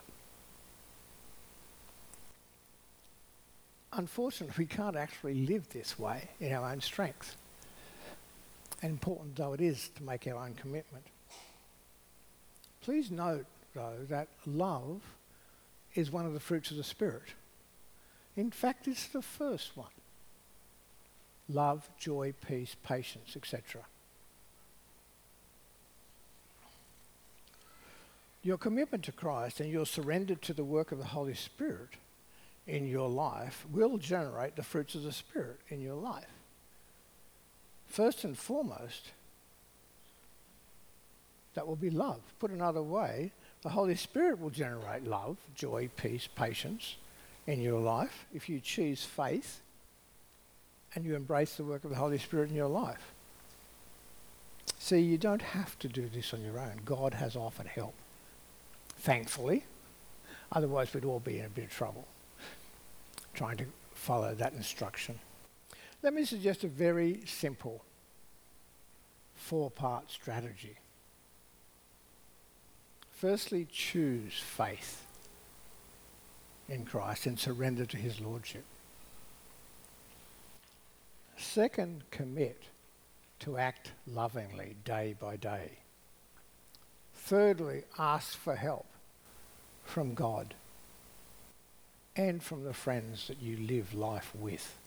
Unfortunately, 3.92 4.54
we 4.58 4.66
can't 4.66 4.96
actually 4.96 5.46
live 5.46 5.70
this 5.70 5.98
way 5.98 6.30
in 6.40 6.52
our 6.54 6.70
own 6.70 6.82
strength. 6.82 7.38
And 8.82 8.92
important 8.92 9.36
though 9.36 9.54
it 9.54 9.62
is 9.62 9.90
to 9.96 10.04
make 10.04 10.28
our 10.28 10.36
own 10.36 10.54
commitment. 10.54 11.06
Please 12.82 13.10
note, 13.10 13.46
though, 13.74 14.06
that 14.10 14.28
love 14.46 15.02
is 15.96 16.12
one 16.12 16.26
of 16.26 16.34
the 16.34 16.40
fruits 16.40 16.72
of 16.72 16.78
the 16.78 16.84
Spirit. 16.84 17.34
In 18.36 18.52
fact, 18.52 18.88
it's 18.88 19.08
the 19.08 19.22
first 19.22 19.76
one 19.76 19.88
love, 21.50 21.90
joy, 21.98 22.34
peace, 22.48 22.76
patience, 22.84 23.36
etc. 23.36 23.82
Your 28.42 28.58
commitment 28.58 29.04
to 29.06 29.12
Christ 29.12 29.60
and 29.60 29.72
your 29.72 29.86
surrender 29.86 30.36
to 30.36 30.54
the 30.54 30.64
work 30.64 30.92
of 30.92 31.00
the 31.00 31.06
Holy 31.06 31.34
Spirit 31.34 31.90
in 32.68 32.88
your 32.88 33.10
life 33.10 33.66
will 33.72 33.98
generate 33.98 34.56
the 34.56 34.64
fruits 34.64 34.96
of 34.96 35.04
the 35.04 35.12
Spirit 35.12 35.60
in 35.70 35.82
your 35.82 35.96
life. 35.96 36.26
First 37.88 38.24
and 38.24 38.38
foremost, 38.38 39.12
that 41.54 41.68
will 41.68 41.76
be 41.76 41.90
love. 41.90 42.22
Put 42.40 42.52
another 42.52 42.84
way, 42.84 43.32
the 43.62 43.70
Holy 43.70 43.96
Spirit 43.96 44.40
will 44.40 44.50
generate 44.50 45.06
love, 45.06 45.38
joy, 45.56 45.90
peace, 45.96 46.28
patience 46.36 46.98
in 47.48 47.62
your 47.62 47.80
life 47.80 48.26
if 48.34 48.50
you 48.50 48.60
choose 48.60 49.04
faith 49.04 49.62
and 50.96 51.06
you 51.06 51.16
embrace 51.16 51.56
the 51.56 51.64
work 51.64 51.84
of 51.84 51.90
the 51.92 51.98
Holy 51.98 52.18
Spirit 52.18 52.50
in 52.50 52.56
your 52.56 52.70
life. 52.70 53.12
See, 54.80 55.00
you 55.00 55.18
don't 55.18 55.42
have 55.42 55.78
to 55.80 55.88
do 55.88 56.08
this 56.08 56.34
on 56.34 56.42
your 56.42 56.60
own. 56.60 56.82
God 56.86 57.14
has 57.16 57.36
offered 57.36 57.68
help. 57.68 57.94
Thankfully. 58.98 59.66
Otherwise, 60.52 60.94
we'd 60.94 61.06
all 61.06 61.20
be 61.20 61.40
in 61.40 61.46
a 61.46 61.50
bit 61.50 61.66
of 61.66 61.72
trouble 61.72 62.08
trying 63.34 63.58
to 63.58 63.66
follow 63.94 64.34
that 64.36 64.54
instruction. 64.54 65.20
Let 66.02 66.14
me 66.14 66.24
suggest 66.24 66.64
a 66.64 66.68
very 66.68 67.22
simple 67.26 67.84
four 69.36 69.70
part 69.70 70.10
strategy. 70.12 70.78
Firstly, 73.12 73.68
choose 73.72 74.34
faith. 74.40 75.02
in 76.68 76.86
Christ 76.86 77.26
and 77.26 77.40
surrender 77.40 77.86
to 77.86 77.98
his 77.98 78.20
lordship. 78.20 78.66
Second, 81.38 82.04
commit 82.12 82.64
to 83.40 83.58
act 83.58 83.92
lovingly 84.08 84.76
day 84.86 85.16
by 85.20 85.36
day. 85.36 85.72
Thirdly, 87.14 87.84
ask 87.98 88.38
for 88.38 88.56
help 88.56 88.86
from 89.84 90.14
God 90.14 90.54
and 92.16 92.42
from 92.42 92.64
the 92.64 92.74
friends 92.74 93.28
that 93.28 93.42
you 93.42 93.58
live 93.58 93.94
life 93.94 94.32
with. 94.36 94.78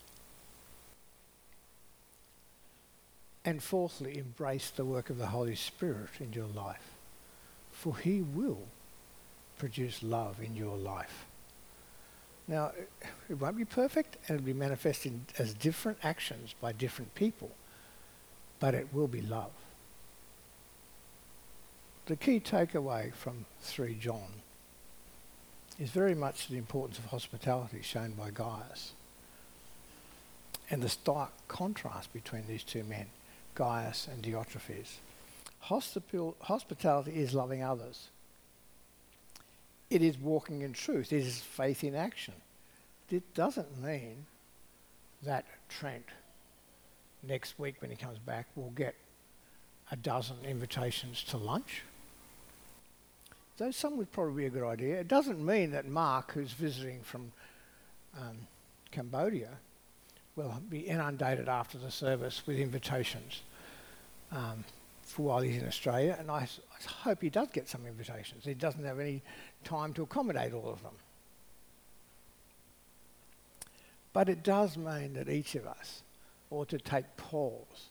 And 3.45 3.61
fourthly, 3.63 4.17
embrace 4.17 4.69
the 4.69 4.85
work 4.85 5.09
of 5.09 5.17
the 5.17 5.27
Holy 5.27 5.55
Spirit 5.55 6.09
in 6.19 6.33
your 6.33 6.47
life, 6.47 6.91
for 7.71 7.97
He 7.97 8.21
will 8.21 8.67
produce 9.57 10.03
love 10.03 10.41
in 10.41 10.55
your 10.55 10.77
life. 10.77 11.25
Now, 12.49 12.71
it 13.29 13.35
won't 13.35 13.57
be 13.57 13.63
perfect 13.63 14.17
and 14.27 14.35
it'll 14.35 14.45
be 14.45 14.53
manifested 14.53 15.21
as 15.37 15.53
different 15.53 15.99
actions 16.01 16.55
by 16.59 16.71
different 16.71 17.13
people, 17.13 17.51
but 18.59 18.73
it 18.73 18.87
will 18.91 19.07
be 19.07 19.21
love. 19.21 19.51
The 22.07 22.15
key 22.15 22.39
takeaway 22.39 23.13
from 23.13 23.45
3 23.61 23.93
John 23.93 24.41
is 25.79 25.91
very 25.91 26.15
much 26.15 26.47
the 26.47 26.57
importance 26.57 26.97
of 26.97 27.05
hospitality 27.05 27.83
shown 27.83 28.13
by 28.13 28.31
Gaius 28.31 28.93
and 30.71 30.81
the 30.81 30.89
stark 30.89 31.29
contrast 31.47 32.11
between 32.11 32.47
these 32.47 32.63
two 32.63 32.83
men, 32.83 33.05
Gaius 33.53 34.07
and 34.07 34.23
Diotrephes. 34.23 34.97
hospitality 35.61 37.11
is 37.11 37.35
loving 37.35 37.63
others. 37.63 38.07
It 39.89 40.01
is 40.01 40.17
walking 40.17 40.61
in 40.61 40.73
truth. 40.73 41.11
It 41.11 41.25
is 41.25 41.39
faith 41.39 41.83
in 41.83 41.95
action. 41.95 42.35
It 43.09 43.33
doesn't 43.33 43.81
mean 43.81 44.25
that 45.23 45.45
Trent 45.67 46.05
next 47.23 47.57
week 47.57 47.75
when 47.81 47.89
he 47.89 47.97
comes 47.97 48.19
back 48.19 48.47
will 48.55 48.71
get 48.71 48.95
a 49.91 49.95
dozen 49.95 50.37
invitations 50.45 51.23
to 51.23 51.37
lunch. 51.37 51.83
Though 53.57 53.71
some 53.71 53.97
would 53.97 54.11
probably 54.11 54.43
be 54.43 54.45
a 54.45 54.49
good 54.49 54.63
idea. 54.63 54.99
It 54.99 55.07
doesn't 55.07 55.43
mean 55.43 55.71
that 55.71 55.87
Mark, 55.87 56.31
who's 56.33 56.53
visiting 56.53 57.01
from 57.01 57.31
um, 58.17 58.37
Cambodia, 58.91 59.49
will 60.35 60.61
be 60.69 60.79
inundated 60.79 61.49
after 61.49 61.77
the 61.77 61.91
service 61.91 62.43
with 62.45 62.57
invitations 62.57 63.41
um, 64.31 64.63
for 65.09 65.23
while 65.23 65.41
he's 65.41 65.61
in 65.61 65.67
Australia. 65.67 66.15
And 66.19 66.29
I, 66.29 66.47
I 66.47 66.91
hope 67.03 67.21
he 67.21 67.29
does 67.29 67.49
get 67.51 67.67
some 67.67 67.85
invitations. 67.85 68.45
He 68.45 68.53
doesn't 68.53 68.83
have 68.83 68.99
any 68.99 69.21
time 69.63 69.93
to 69.93 70.03
accommodate 70.03 70.53
all 70.53 70.69
of 70.69 70.81
them. 70.83 70.93
But 74.13 74.29
it 74.29 74.43
does 74.43 74.77
mean 74.77 75.13
that 75.13 75.29
each 75.29 75.55
of 75.55 75.67
us 75.67 76.01
ought 76.49 76.69
to 76.69 76.79
take 76.79 77.05
pause 77.17 77.89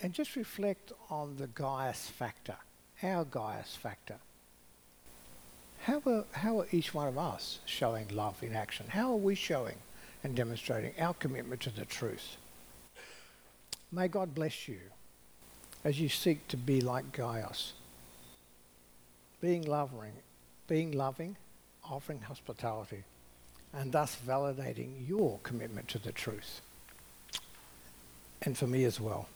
and 0.00 0.12
just 0.12 0.36
reflect 0.36 0.92
on 1.10 1.36
the 1.36 1.46
Gaius 1.48 2.08
factor, 2.08 2.56
our 3.02 3.24
Gaius 3.24 3.74
factor. 3.74 4.16
How 5.82 6.02
are, 6.06 6.24
how 6.32 6.60
are 6.60 6.66
each 6.70 6.94
one 6.94 7.08
of 7.08 7.18
us 7.18 7.60
showing 7.64 8.08
love 8.08 8.42
in 8.42 8.54
action? 8.54 8.86
How 8.88 9.10
are 9.12 9.16
we 9.16 9.34
showing 9.34 9.76
and 10.22 10.34
demonstrating 10.34 10.92
our 11.00 11.14
commitment 11.14 11.60
to 11.62 11.70
the 11.70 11.84
truth? 11.84 12.36
May 13.92 14.08
God 14.08 14.34
bless 14.34 14.68
you 14.68 14.78
as 15.86 16.00
you 16.00 16.08
seek 16.08 16.48
to 16.48 16.56
be 16.56 16.80
like 16.80 17.12
Gaius, 17.12 17.72
being 19.40 19.62
loving, 19.62 20.14
being 20.66 20.90
loving, 20.90 21.36
offering 21.88 22.22
hospitality, 22.22 23.04
and 23.72 23.92
thus 23.92 24.16
validating 24.26 25.08
your 25.08 25.38
commitment 25.44 25.86
to 25.86 26.00
the 26.00 26.10
truth. 26.10 26.60
And 28.42 28.58
for 28.58 28.66
me 28.66 28.82
as 28.82 29.00
well. 29.00 29.28